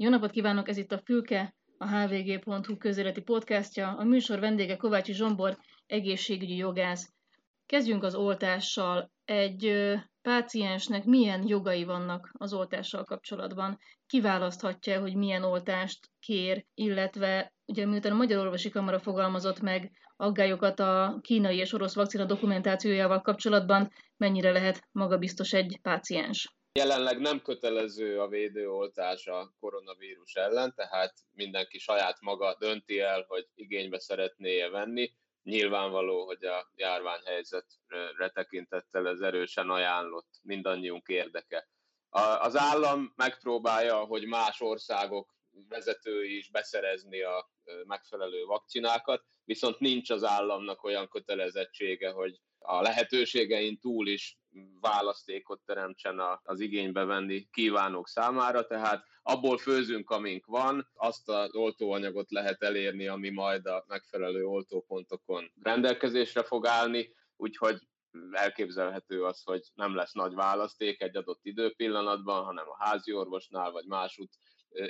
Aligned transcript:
Jó 0.00 0.08
napot 0.08 0.30
kívánok, 0.30 0.68
ez 0.68 0.76
itt 0.76 0.92
a 0.92 1.00
Fülke, 1.04 1.54
a 1.78 1.86
hvg.hu 1.88 2.76
közéleti 2.76 3.20
podcastja. 3.20 3.88
A 3.88 4.04
műsor 4.04 4.40
vendége 4.40 4.76
Kovácsi 4.76 5.12
Zsombor, 5.12 5.58
egészségügyi 5.86 6.56
jogász. 6.56 7.12
Kezdjünk 7.66 8.02
az 8.02 8.14
oltással. 8.14 9.10
Egy 9.24 9.94
páciensnek 10.22 11.04
milyen 11.04 11.46
jogai 11.46 11.84
vannak 11.84 12.30
az 12.32 12.52
oltással 12.52 13.04
kapcsolatban? 13.04 13.78
Kiválaszthatja, 14.06 15.00
hogy 15.00 15.14
milyen 15.14 15.42
oltást 15.42 16.10
kér, 16.20 16.64
illetve 16.74 17.52
ugye 17.66 17.86
miután 17.86 18.12
a 18.12 18.16
Magyar 18.16 18.44
Orvosi 18.44 18.70
Kamara 18.70 18.98
fogalmazott 18.98 19.60
meg 19.60 19.90
aggályokat 20.16 20.80
a 20.80 21.18
kínai 21.20 21.56
és 21.56 21.72
orosz 21.72 21.94
vakcina 21.94 22.24
dokumentációjával 22.24 23.20
kapcsolatban, 23.20 23.90
mennyire 24.16 24.50
lehet 24.50 24.88
magabiztos 24.92 25.52
egy 25.52 25.78
páciens? 25.82 26.57
Jelenleg 26.78 27.20
nem 27.20 27.42
kötelező 27.42 28.20
a 28.20 28.28
védőoltás 28.28 29.26
a 29.26 29.54
koronavírus 29.60 30.34
ellen, 30.34 30.74
tehát 30.74 31.14
mindenki 31.32 31.78
saját 31.78 32.20
maga 32.20 32.56
dönti 32.58 33.00
el, 33.00 33.24
hogy 33.28 33.48
igénybe 33.54 33.98
szeretné 33.98 34.68
venni. 34.68 35.14
Nyilvánvaló, 35.42 36.26
hogy 36.26 36.44
a 36.44 36.70
járványhelyzetre 36.74 38.30
tekintettel 38.34 39.08
ez 39.08 39.20
erősen 39.20 39.70
ajánlott, 39.70 40.28
mindannyiunk 40.42 41.08
érdeke. 41.08 41.68
Az 42.40 42.56
állam 42.56 43.12
megpróbálja, 43.16 43.96
hogy 43.96 44.26
más 44.26 44.60
országok 44.60 45.34
vezetői 45.68 46.36
is 46.36 46.50
beszerezni 46.50 47.22
a 47.22 47.50
megfelelő 47.84 48.44
vakcinákat, 48.44 49.24
viszont 49.44 49.78
nincs 49.78 50.10
az 50.10 50.24
államnak 50.24 50.84
olyan 50.84 51.08
kötelezettsége, 51.08 52.10
hogy 52.10 52.40
a 52.70 52.82
lehetőségein 52.82 53.78
túl 53.78 54.08
is 54.08 54.38
választékot 54.80 55.60
teremtsen 55.66 56.20
az 56.42 56.60
igénybe 56.60 57.04
venni 57.04 57.48
kívánók 57.52 58.08
számára, 58.08 58.66
tehát 58.66 59.04
abból 59.22 59.58
főzünk, 59.58 60.10
amink 60.10 60.46
van, 60.46 60.88
azt 60.94 61.28
az 61.28 61.54
oltóanyagot 61.54 62.30
lehet 62.30 62.62
elérni, 62.62 63.06
ami 63.06 63.30
majd 63.30 63.66
a 63.66 63.84
megfelelő 63.86 64.44
oltópontokon 64.44 65.50
rendelkezésre 65.62 66.42
fog 66.42 66.66
állni, 66.66 67.14
úgyhogy 67.36 67.78
elképzelhető 68.30 69.24
az, 69.24 69.42
hogy 69.42 69.62
nem 69.74 69.94
lesz 69.94 70.12
nagy 70.12 70.34
választék 70.34 71.02
egy 71.02 71.16
adott 71.16 71.40
időpillanatban, 71.42 72.44
hanem 72.44 72.68
a 72.68 72.84
házi 72.84 73.12
orvosnál 73.12 73.70
vagy 73.70 73.86
másút 73.86 74.30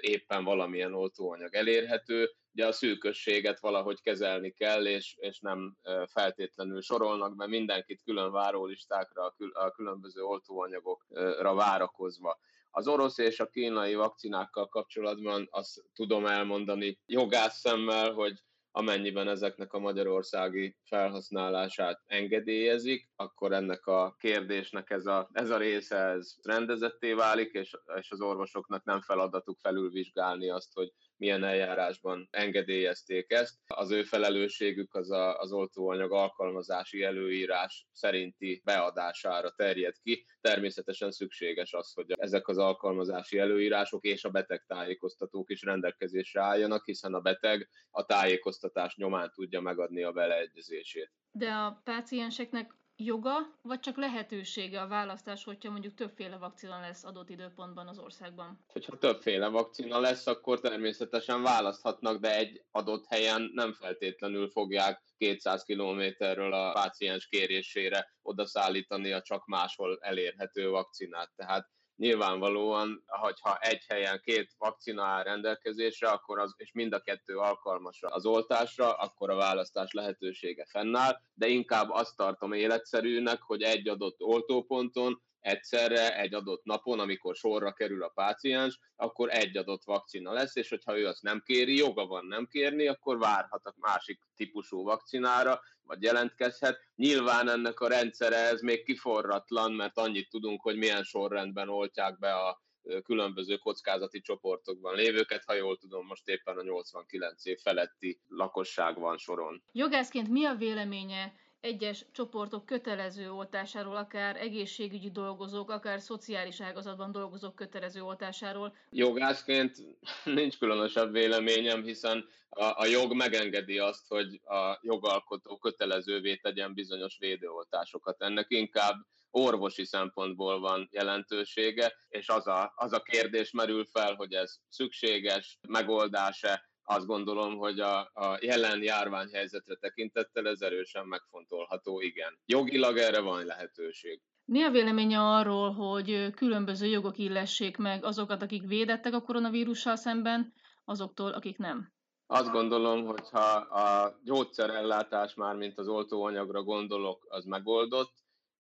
éppen 0.01 0.45
valamilyen 0.45 0.95
oltóanyag 0.95 1.55
elérhető, 1.55 2.31
ugye 2.53 2.67
a 2.67 2.73
szűkösséget 2.73 3.61
valahogy 3.61 4.01
kezelni 4.01 4.51
kell, 4.51 4.87
és, 4.87 5.15
és 5.19 5.41
nem 5.41 5.77
feltétlenül 6.07 6.81
sorolnak 6.81 7.37
be 7.37 7.47
mindenkit 7.47 8.03
külön 8.03 8.33
várólistákra, 8.33 9.35
a 9.53 9.71
különböző 9.71 10.23
oltóanyagokra 10.23 11.55
várakozva. 11.55 12.39
Az 12.71 12.89
orosz 12.89 13.19
és 13.19 13.41
a 13.41 13.49
kínai 13.49 13.95
vakcinákkal 13.95 14.67
kapcsolatban 14.67 15.49
azt 15.51 15.85
tudom 15.95 16.27
elmondani 16.27 16.99
jogász 17.07 17.59
szemmel, 17.59 18.13
hogy 18.13 18.43
amennyiben 18.71 19.29
ezeknek 19.29 19.73
a 19.73 19.79
magyarországi 19.79 20.77
felhasználását 20.85 22.03
engedélyezik, 22.07 23.11
akkor 23.17 23.53
ennek 23.53 23.87
a 23.87 24.15
kérdésnek 24.19 24.91
ez 24.91 25.07
a, 25.07 25.29
ez 25.33 25.51
a 25.51 25.57
része 25.57 25.97
ez 25.97 26.35
rendezetté 26.43 27.13
válik, 27.13 27.53
és, 27.53 27.77
és 27.97 28.11
az 28.11 28.21
orvosoknak 28.21 28.85
nem 28.85 29.01
feladatuk 29.01 29.59
felülvizsgálni 29.59 30.51
azt, 30.51 30.75
hogy 30.75 30.93
milyen 31.19 31.45
eljárásban 31.45 32.29
engedélyezték 32.31 33.33
ezt. 33.33 33.55
Az 33.67 33.91
ő 33.91 34.03
felelősségük 34.03 34.95
az 34.95 35.11
a, 35.11 35.39
az 35.39 35.53
oltóanyag 35.53 36.13
alkalmazási 36.13 37.03
előírás 37.03 37.87
szerinti 37.93 38.63
beadására 38.65 39.51
terjed 39.51 39.95
ki. 40.03 40.25
Természetesen 40.41 41.11
szükséges 41.11 41.73
az, 41.73 41.93
hogy 41.93 42.13
ezek 42.17 42.49
az 42.49 42.59
alkalmazási 42.59 43.39
előírások 43.39 44.05
és 44.05 44.25
a 44.25 44.31
betegtájékoztatók 44.31 45.51
is 45.51 45.63
rendelkezésre 45.63 46.43
álljanak, 46.43 46.85
hiszen 46.85 47.15
a 47.15 47.21
beteg 47.21 47.69
a 47.91 48.05
tájékoztatás 48.05 48.97
nyomán 48.97 49.31
tudja 49.35 49.61
megadni 49.61 50.03
a 50.03 50.13
beleegyezését. 50.13 51.13
De 51.31 51.51
a 51.51 51.81
pácienseknek 51.85 52.78
joga, 52.99 53.37
vagy 53.63 53.81
csak 53.81 53.97
lehetősége 53.97 54.81
a 54.81 54.89
választás, 54.89 55.45
hogyha 55.45 55.71
mondjuk 55.71 55.95
többféle 55.95 56.37
vakcina 56.37 56.81
lesz 56.81 57.05
adott 57.05 57.31
időpontban 57.31 57.89
az 57.89 57.99
országban? 57.99 58.65
Hogyha 58.73 58.99
többféle 58.99 59.49
vakcina 59.49 60.01
lesz, 60.01 60.27
akkor 60.27 60.61
természetesen 60.61 61.43
választhatnak, 61.43 62.21
de 62.21 62.37
egy 62.37 62.65
adott 62.71 63.07
helyen 63.07 63.51
nem 63.55 63.73
feltétlenül 63.73 64.51
fogják 64.51 65.03
200 65.17 65.63
kilométerről 65.63 66.53
a 66.53 66.73
páciens 66.73 67.27
kérésére 67.27 68.13
odaszállítani 68.23 69.13
a 69.13 69.23
csak 69.23 69.47
máshol 69.47 69.99
elérhető 70.01 70.69
vakcinát. 70.69 71.33
Tehát 71.37 71.69
nyilvánvalóan, 71.99 73.05
hogyha 73.07 73.59
egy 73.59 73.85
helyen 73.89 74.21
két 74.25 74.55
vakcina 74.59 75.05
áll 75.05 75.23
rendelkezésre, 75.23 76.09
akkor 76.09 76.39
az, 76.39 76.55
és 76.57 76.73
mind 76.73 76.93
a 76.93 77.01
kettő 77.01 77.37
alkalmas 77.37 77.99
az 78.03 78.27
oltásra, 78.27 78.93
akkor 78.93 79.31
a 79.31 79.37
választás 79.37 79.93
lehetősége 79.93 80.67
fennáll, 80.71 81.21
de 81.35 81.47
inkább 81.47 81.91
azt 81.91 82.17
tartom 82.17 82.53
életszerűnek, 82.53 83.43
hogy 83.43 83.63
egy 83.63 83.89
adott 83.89 84.23
oltóponton 84.23 85.23
egyszerre 85.49 86.19
egy 86.19 86.35
adott 86.35 86.65
napon, 86.65 87.01
amikor 87.01 87.35
sorra 87.35 87.73
kerül 87.73 88.03
a 88.03 88.09
páciens, 88.09 88.79
akkor 88.97 89.29
egy 89.31 89.57
adott 89.57 89.85
vakcina 89.85 90.33
lesz, 90.33 90.57
és 90.57 90.69
hogyha 90.69 90.99
ő 90.99 91.07
azt 91.07 91.23
nem 91.23 91.43
kéri, 91.45 91.77
joga 91.77 92.07
van 92.07 92.27
nem 92.27 92.47
kérni, 92.47 92.87
akkor 92.87 93.19
várhat 93.19 93.67
a 93.67 93.75
másik 93.77 94.21
típusú 94.37 94.83
vakcinára, 94.83 95.61
vagy 95.83 96.03
jelentkezhet. 96.03 96.79
Nyilván 96.97 97.49
ennek 97.49 97.81
a 97.81 97.89
rendszere 97.89 98.37
ez 98.37 98.61
még 98.61 98.85
kiforratlan, 98.85 99.73
mert 99.73 99.99
annyit 99.99 100.31
tudunk, 100.31 100.63
hogy 100.63 100.77
milyen 100.77 101.03
sorrendben 101.03 101.69
oltják 101.69 102.19
be 102.19 102.35
a 102.35 102.63
különböző 103.05 103.57
kockázati 103.57 104.21
csoportokban 104.21 104.95
lévőket, 104.95 105.45
ha 105.45 105.55
jól 105.55 105.77
tudom, 105.77 106.07
most 106.07 106.29
éppen 106.29 106.59
a 106.59 106.63
89 106.63 107.45
év 107.45 107.59
feletti 107.59 108.21
lakosság 108.29 108.99
van 108.99 109.19
soron. 109.19 109.63
Jogászként 109.73 110.29
mi 110.29 110.45
a 110.45 110.55
véleménye 110.55 111.33
egyes 111.61 112.05
csoportok 112.13 112.67
kötelező 112.67 113.31
oltásáról, 113.31 113.97
akár 113.97 114.37
egészségügyi 114.37 115.11
dolgozók, 115.11 115.71
akár 115.71 116.01
szociális 116.01 116.61
ágazatban 116.61 117.13
dolgozók 117.13 117.55
kötelező 117.55 118.03
oltásáról. 118.03 118.77
Jogászként 118.91 119.77
nincs 120.25 120.59
különösebb 120.59 121.13
véleményem, 121.13 121.83
hiszen 121.83 122.29
a, 122.49 122.65
a 122.65 122.87
jog 122.87 123.15
megengedi 123.15 123.79
azt, 123.79 124.07
hogy 124.09 124.41
a 124.45 124.79
jogalkotó 124.83 125.59
kötelezővé 125.59 126.37
tegyen 126.37 126.75
bizonyos 126.75 127.19
védőoltásokat. 127.19 128.23
Ennek 128.23 128.47
inkább 128.49 128.95
orvosi 129.31 129.85
szempontból 129.85 130.61
van 130.61 130.89
jelentősége, 130.93 131.95
és 132.09 132.29
az 132.29 132.47
a, 132.47 132.73
az 132.77 132.93
a 132.93 133.03
kérdés 133.03 133.51
merül 133.51 133.85
fel, 133.85 134.15
hogy 134.15 134.33
ez 134.33 134.57
szükséges 134.69 135.59
megoldás-e, 135.69 136.69
azt 136.91 137.07
gondolom, 137.07 137.57
hogy 137.57 137.81
a, 137.81 137.99
a 137.99 138.39
jelen 138.41 138.83
járványhelyzetre 138.83 139.75
tekintettel 139.75 140.49
ez 140.49 140.61
erősen 140.61 141.07
megfontolható, 141.07 142.01
igen. 142.01 142.39
Jogilag 142.47 142.97
erre 142.97 143.21
van 143.21 143.45
lehetőség. 143.45 144.21
Mi 144.45 144.63
a 144.63 144.71
véleménye 144.71 145.21
arról, 145.21 145.73
hogy 145.73 146.31
különböző 146.35 146.87
jogok 146.87 147.19
illessék 147.19 147.77
meg 147.77 148.05
azokat, 148.05 148.43
akik 148.43 148.67
védettek 148.67 149.15
a 149.15 149.21
koronavírussal 149.21 149.97
szemben, 149.97 150.53
azoktól, 150.85 151.33
akik 151.33 151.59
nem? 151.59 151.93
Azt 152.27 152.51
gondolom, 152.51 153.07
hogy 153.07 153.29
ha 153.31 153.55
a 153.57 154.19
gyógyszerellátás 154.25 155.35
már, 155.35 155.57
mint 155.57 155.79
az 155.79 155.89
oltóanyagra 155.89 156.63
gondolok, 156.63 157.27
az 157.29 157.45
megoldott, 157.45 158.13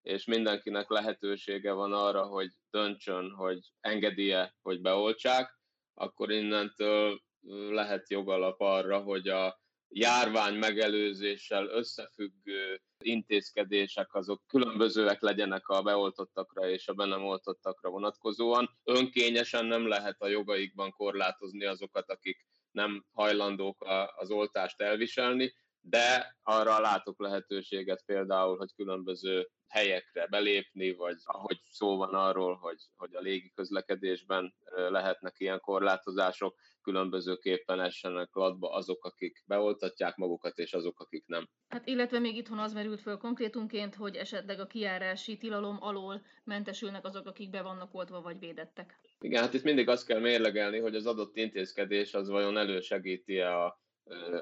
és 0.03 0.25
mindenkinek 0.25 0.91
lehetősége 0.91 1.73
van 1.73 1.93
arra, 1.93 2.23
hogy 2.23 2.51
döntsön, 2.71 3.31
hogy 3.31 3.59
engedje, 3.81 4.55
hogy 4.63 4.81
beoltsák, 4.81 5.59
akkor 5.95 6.31
innentől 6.31 7.21
lehet 7.71 8.11
jogalap 8.11 8.61
arra, 8.61 8.99
hogy 8.99 9.29
a 9.29 9.61
járvány 9.89 10.55
megelőzéssel 10.55 11.67
összefüggő 11.69 12.81
intézkedések 12.99 14.15
azok 14.15 14.43
különbözőek 14.47 15.21
legyenek 15.21 15.69
a 15.69 15.83
beoltottakra 15.83 16.69
és 16.69 16.89
a 16.89 16.93
be 16.93 17.05
nem 17.05 17.25
oltottakra 17.25 17.91
vonatkozóan. 17.91 18.79
Önkényesen 18.85 19.67
nem 19.67 19.87
lehet 19.87 20.21
a 20.21 20.29
jogaikban 20.29 20.91
korlátozni 20.91 21.65
azokat, 21.65 22.11
akik 22.11 22.47
nem 22.71 23.05
hajlandók 23.13 23.85
az 24.17 24.31
oltást 24.31 24.81
elviselni, 24.81 25.55
de 25.89 26.37
arra 26.43 26.81
látok 26.81 27.21
lehetőséget 27.21 28.03
például, 28.07 28.57
hogy 28.57 28.75
különböző 28.75 29.49
helyekre 29.69 30.27
belépni, 30.27 30.93
vagy 30.93 31.17
ahogy 31.25 31.61
szó 31.71 31.97
van 31.97 32.15
arról, 32.15 32.57
hogy, 32.57 32.79
hogy 32.97 33.15
a 33.15 33.21
légi 33.21 33.53
közlekedésben 33.55 34.55
lehetnek 34.89 35.35
ilyen 35.39 35.61
korlátozások, 35.61 36.57
különbözőképpen 36.83 37.81
essenek 37.81 38.35
latba 38.35 38.71
azok, 38.71 39.05
akik 39.05 39.43
beoltatják 39.47 40.17
magukat, 40.17 40.59
és 40.59 40.73
azok, 40.73 41.01
akik 41.01 41.27
nem. 41.27 41.49
Hát 41.69 41.87
illetve 41.87 42.19
még 42.19 42.37
itthon 42.37 42.59
az 42.59 42.73
merült 42.73 43.01
föl 43.01 43.17
konkrétumként, 43.17 43.95
hogy 43.95 44.17
esetleg 44.17 44.61
a 44.61 44.67
kiárási 44.67 45.37
tilalom 45.37 45.77
alól 45.81 46.23
mentesülnek 46.45 47.05
azok, 47.05 47.27
akik 47.27 47.51
be 47.51 47.63
vannak 47.63 47.95
oltva 47.95 48.21
vagy 48.21 48.39
védettek. 48.39 49.01
Igen, 49.21 49.43
hát 49.43 49.55
itt 49.55 49.63
mindig 49.63 49.89
azt 49.89 50.07
kell 50.07 50.21
mérlegelni, 50.21 50.79
hogy 50.79 50.95
az 50.95 51.07
adott 51.07 51.37
intézkedés 51.37 52.15
az 52.15 52.29
vajon 52.29 52.57
elősegíti-e 52.57 53.65
a 53.65 53.81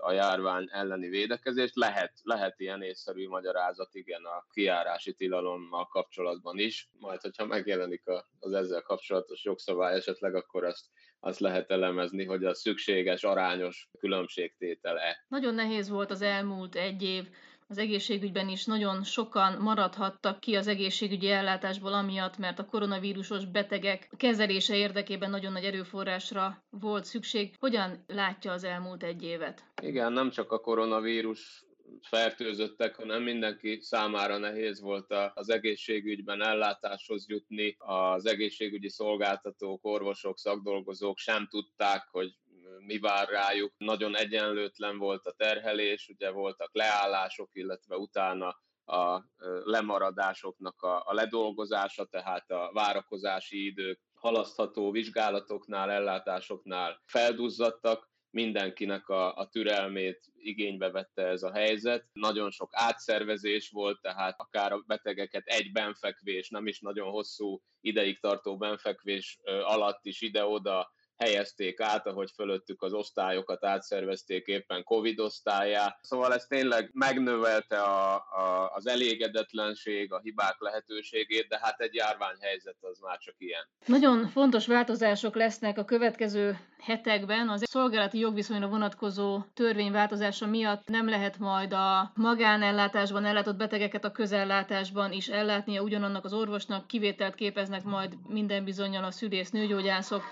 a 0.01 0.13
járvány 0.13 0.69
elleni 0.71 1.09
védekezést. 1.09 1.77
Lehet, 1.77 2.13
lehet 2.23 2.61
ilyen 2.61 2.83
észszerű 2.83 3.29
magyarázat, 3.29 3.95
igen, 3.95 4.25
a 4.25 4.47
kiárási 4.53 5.15
tilalommal 5.15 5.87
kapcsolatban 5.87 6.59
is. 6.59 6.89
Majd, 6.99 7.21
hogyha 7.21 7.47
megjelenik 7.47 8.03
az 8.39 8.53
ezzel 8.53 8.83
kapcsolatos 8.83 9.45
jogszabály 9.45 9.95
esetleg, 9.95 10.35
akkor 10.35 10.65
azt, 10.65 10.87
azt 11.21 11.41
lehet 11.41 11.71
elemezni, 11.71 12.25
hogy 12.25 12.45
a 12.45 12.55
szükséges, 12.55 13.25
arányos 13.25 13.89
különbségtétele. 13.99 15.25
Nagyon 15.29 15.55
nehéz 15.55 15.89
volt 15.89 16.11
az 16.11 16.23
elmúlt 16.23 16.75
egy 16.75 17.03
év 17.03 17.29
az 17.69 17.79
egészségügyben 17.79 18.49
is 18.49 18.65
nagyon 18.65 19.05
sokan 19.05 19.61
maradhattak 19.61 20.41
ki 20.41 20.55
az 20.55 20.67
egészségügyi 20.67 21.31
ellátásból 21.31 21.93
amiatt, 21.93 22.39
mert 22.39 22.59
a 22.59 22.65
koronavírusos 22.65 23.45
betegek 23.45 24.11
kezelése 24.17 24.77
érdekében 24.77 25.31
nagyon 25.31 25.53
nagy 25.53 25.65
erőforrásra 25.65 26.65
volt 26.71 27.05
szükség. 27.05 27.55
Hogyan 27.59 28.05
látja 28.07 28.53
az 28.53 28.65
elmúlt 28.65 29.03
egy 29.03 29.23
évet? 29.23 29.65
Igen, 29.83 30.13
nem 30.13 30.31
csak 30.31 30.53
a 30.53 30.59
koronavírus 30.59 31.65
fertőzöttek, 32.03 32.95
hanem 32.97 33.23
mindenki 33.23 33.79
számára 33.81 34.39
nehéz 34.39 34.81
volt 34.81 35.15
az 35.35 35.51
egészségügyben 35.51 36.43
ellátáshoz 36.43 37.29
jutni. 37.29 37.77
Az 37.79 38.27
egészségügyi 38.27 38.89
szolgáltatók, 38.89 39.85
orvosok, 39.85 40.39
szakdolgozók 40.39 41.19
sem 41.19 41.47
tudták, 41.51 42.09
hogy 42.11 42.35
mi 42.79 42.99
vár 42.99 43.29
rájuk. 43.29 43.73
Nagyon 43.79 44.17
egyenlőtlen 44.17 44.99
volt 44.99 45.27
a 45.27 45.35
terhelés, 45.37 46.09
ugye 46.09 46.31
voltak 46.31 46.71
leállások, 46.73 47.51
illetve 47.53 47.97
utána 47.97 48.61
a 48.85 49.25
lemaradásoknak 49.65 50.83
a, 50.83 51.03
a 51.07 51.15
ledolgozása, 51.15 52.05
tehát 52.05 52.51
a 52.51 52.71
várakozási 52.73 53.65
idők 53.67 54.01
halasztható 54.15 54.91
vizsgálatoknál, 54.91 55.91
ellátásoknál 55.91 57.03
felduzzadtak, 57.05 58.15
mindenkinek 58.31 59.09
a, 59.09 59.37
a 59.37 59.49
türelmét 59.49 60.33
igénybe 60.35 60.91
vette 60.91 61.27
ez 61.27 61.43
a 61.43 61.53
helyzet. 61.53 62.07
Nagyon 62.13 62.51
sok 62.51 62.71
átszervezés 62.73 63.71
volt, 63.71 64.01
tehát 64.01 64.41
akár 64.41 64.73
a 64.73 64.83
betegeket 64.87 65.47
egy 65.47 65.73
benfekvés, 65.73 66.49
nem 66.49 66.67
is 66.67 66.81
nagyon 66.81 67.11
hosszú 67.11 67.63
ideig 67.81 68.21
tartó 68.21 68.57
benfekvés 68.57 69.39
alatt 69.45 70.05
is 70.07 70.21
ide-oda 70.21 70.95
helyezték 71.17 71.81
át, 71.81 72.07
ahogy 72.07 72.31
fölöttük 72.35 72.83
az 72.83 72.93
osztályokat 72.93 73.65
átszervezték 73.65 74.47
éppen 74.47 74.85
Covid 74.85 75.21
osztályá. 75.21 75.99
Szóval 76.01 76.35
ez 76.35 76.45
tényleg 76.45 76.91
megnövelte 76.93 77.79
a, 77.81 78.15
a, 78.15 78.71
az 78.75 78.87
elégedetlenség, 78.87 80.13
a 80.13 80.21
hibák 80.23 80.57
lehetőségét, 80.59 81.49
de 81.49 81.59
hát 81.63 81.81
egy 81.81 81.95
járványhelyzet 81.95 82.77
az 82.81 82.99
már 82.99 83.19
csak 83.19 83.35
ilyen. 83.39 83.69
Nagyon 83.87 84.29
fontos 84.29 84.67
változások 84.67 85.35
lesznek 85.35 85.79
a 85.79 85.85
következő 85.85 86.59
hetekben. 86.79 87.49
Az 87.49 87.63
szolgálati 87.67 88.19
jogviszonyra 88.19 88.69
vonatkozó 88.69 89.41
törvényváltozása 89.55 90.47
miatt 90.47 90.89
nem 90.89 91.09
lehet 91.09 91.39
majd 91.39 91.73
a 91.73 92.13
magánellátásban 92.15 93.25
ellátott 93.25 93.57
betegeket 93.57 94.05
a 94.05 94.13
közellátásban 94.13 95.13
is 95.13 95.29
ellátnia 95.29 95.83
ugyanannak 95.83 96.25
az 96.25 96.33
orvosnak, 96.33 96.87
kivételt 96.87 97.35
képeznek 97.35 97.83
majd 97.83 98.13
minden 98.29 98.65
bizonyal 98.65 99.05
a 99.05 99.11
szülész 99.11 99.51
nőgyógyászok, 99.51 100.23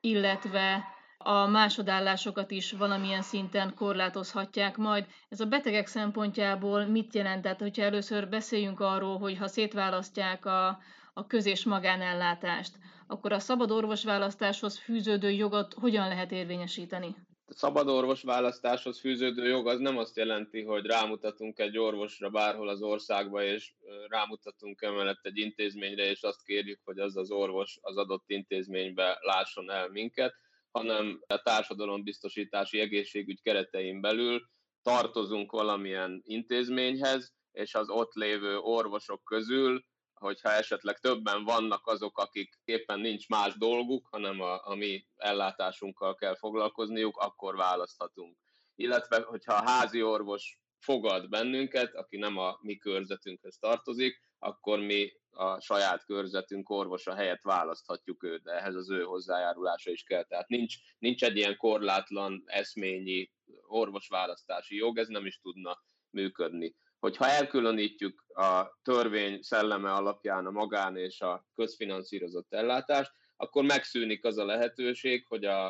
illetve 0.00 0.84
a 1.18 1.46
másodállásokat 1.46 2.50
is 2.50 2.72
valamilyen 2.72 3.22
szinten 3.22 3.74
korlátozhatják 3.74 4.76
majd. 4.76 5.06
Ez 5.28 5.40
a 5.40 5.46
betegek 5.46 5.86
szempontjából 5.86 6.84
mit 6.84 7.14
jelent? 7.14 7.42
Tehát, 7.42 7.60
hogyha 7.60 7.82
először 7.82 8.28
beszéljünk 8.28 8.80
arról, 8.80 9.18
hogy 9.18 9.38
ha 9.38 9.48
szétválasztják 9.48 10.46
a, 10.46 10.66
a 11.14 11.26
köz- 11.26 11.46
és 11.46 11.64
magánellátást, 11.64 12.72
akkor 13.06 13.32
a 13.32 13.38
szabad 13.38 13.70
orvosválasztáshoz 13.70 14.78
fűződő 14.78 15.30
jogot 15.30 15.74
hogyan 15.74 16.08
lehet 16.08 16.32
érvényesíteni? 16.32 17.16
A 17.50 17.54
szabad 17.54 17.88
orvosválasztáshoz 17.88 19.00
fűződő 19.00 19.48
jog 19.48 19.68
az 19.68 19.78
nem 19.78 19.98
azt 19.98 20.16
jelenti, 20.16 20.62
hogy 20.62 20.86
rámutatunk 20.86 21.58
egy 21.58 21.78
orvosra 21.78 22.30
bárhol 22.30 22.68
az 22.68 22.82
országba, 22.82 23.42
és 23.42 23.72
rámutatunk 24.08 24.82
emellett 24.82 25.26
egy 25.26 25.38
intézményre, 25.38 26.10
és 26.10 26.22
azt 26.22 26.44
kérjük, 26.44 26.80
hogy 26.84 26.98
az 26.98 27.16
az 27.16 27.30
orvos 27.30 27.78
az 27.80 27.96
adott 27.96 28.24
intézménybe 28.26 29.18
lásson 29.20 29.70
el 29.70 29.88
minket, 29.88 30.34
hanem 30.70 31.20
a 31.26 31.42
társadalombiztosítási 31.42 32.80
egészségügy 32.80 33.42
keretein 33.42 34.00
belül 34.00 34.42
tartozunk 34.82 35.52
valamilyen 35.52 36.22
intézményhez, 36.24 37.34
és 37.52 37.74
az 37.74 37.88
ott 37.88 38.12
lévő 38.12 38.58
orvosok 38.58 39.24
közül 39.24 39.84
hogyha 40.20 40.52
esetleg 40.52 40.98
többen 40.98 41.44
vannak 41.44 41.86
azok, 41.86 42.18
akik 42.18 42.58
éppen 42.64 43.00
nincs 43.00 43.28
más 43.28 43.54
dolguk, 43.54 44.06
hanem 44.10 44.40
a, 44.40 44.66
a 44.66 44.74
mi 44.74 45.06
ellátásunkkal 45.16 46.14
kell 46.14 46.36
foglalkozniuk, 46.36 47.16
akkor 47.16 47.56
választhatunk. 47.56 48.36
Illetve, 48.74 49.20
hogyha 49.22 49.54
a 49.54 49.68
házi 49.68 50.02
orvos 50.02 50.60
fogad 50.78 51.28
bennünket, 51.28 51.94
aki 51.94 52.16
nem 52.16 52.38
a 52.38 52.58
mi 52.60 52.76
körzetünkhöz 52.76 53.58
tartozik, 53.58 54.20
akkor 54.38 54.78
mi 54.78 55.12
a 55.30 55.60
saját 55.60 56.04
körzetünk 56.04 56.70
orvosa 56.70 57.14
helyett 57.14 57.42
választhatjuk 57.42 58.22
őt, 58.22 58.42
de 58.42 58.52
ehhez 58.52 58.74
az 58.74 58.90
ő 58.90 59.02
hozzájárulása 59.02 59.90
is 59.90 60.02
kell. 60.02 60.24
Tehát 60.24 60.48
nincs, 60.48 60.74
nincs 60.98 61.24
egy 61.24 61.36
ilyen 61.36 61.56
korlátlan 61.56 62.42
eszményi 62.46 63.30
orvosválasztási 63.66 64.76
jog, 64.76 64.98
ez 64.98 65.08
nem 65.08 65.26
is 65.26 65.40
tudna 65.40 65.78
működni 66.10 66.74
hogyha 67.00 67.26
elkülönítjük 67.26 68.24
a 68.28 68.78
törvény 68.82 69.42
szelleme 69.42 69.92
alapján 69.92 70.46
a 70.46 70.50
magán 70.50 70.96
és 70.96 71.20
a 71.20 71.46
közfinanszírozott 71.54 72.52
ellátást, 72.52 73.12
akkor 73.36 73.64
megszűnik 73.64 74.24
az 74.24 74.38
a 74.38 74.44
lehetőség, 74.44 75.26
hogy 75.26 75.44
a, 75.44 75.66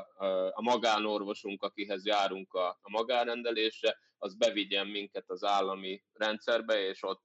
a, 0.54 0.62
magánorvosunk, 0.62 1.62
akihez 1.62 2.06
járunk 2.06 2.54
a, 2.54 2.68
a 2.68 2.90
magánrendelésre, 2.90 3.98
az 4.18 4.34
bevigyen 4.34 4.86
minket 4.86 5.30
az 5.30 5.44
állami 5.44 6.04
rendszerbe, 6.12 6.80
és 6.80 7.02
ott 7.02 7.22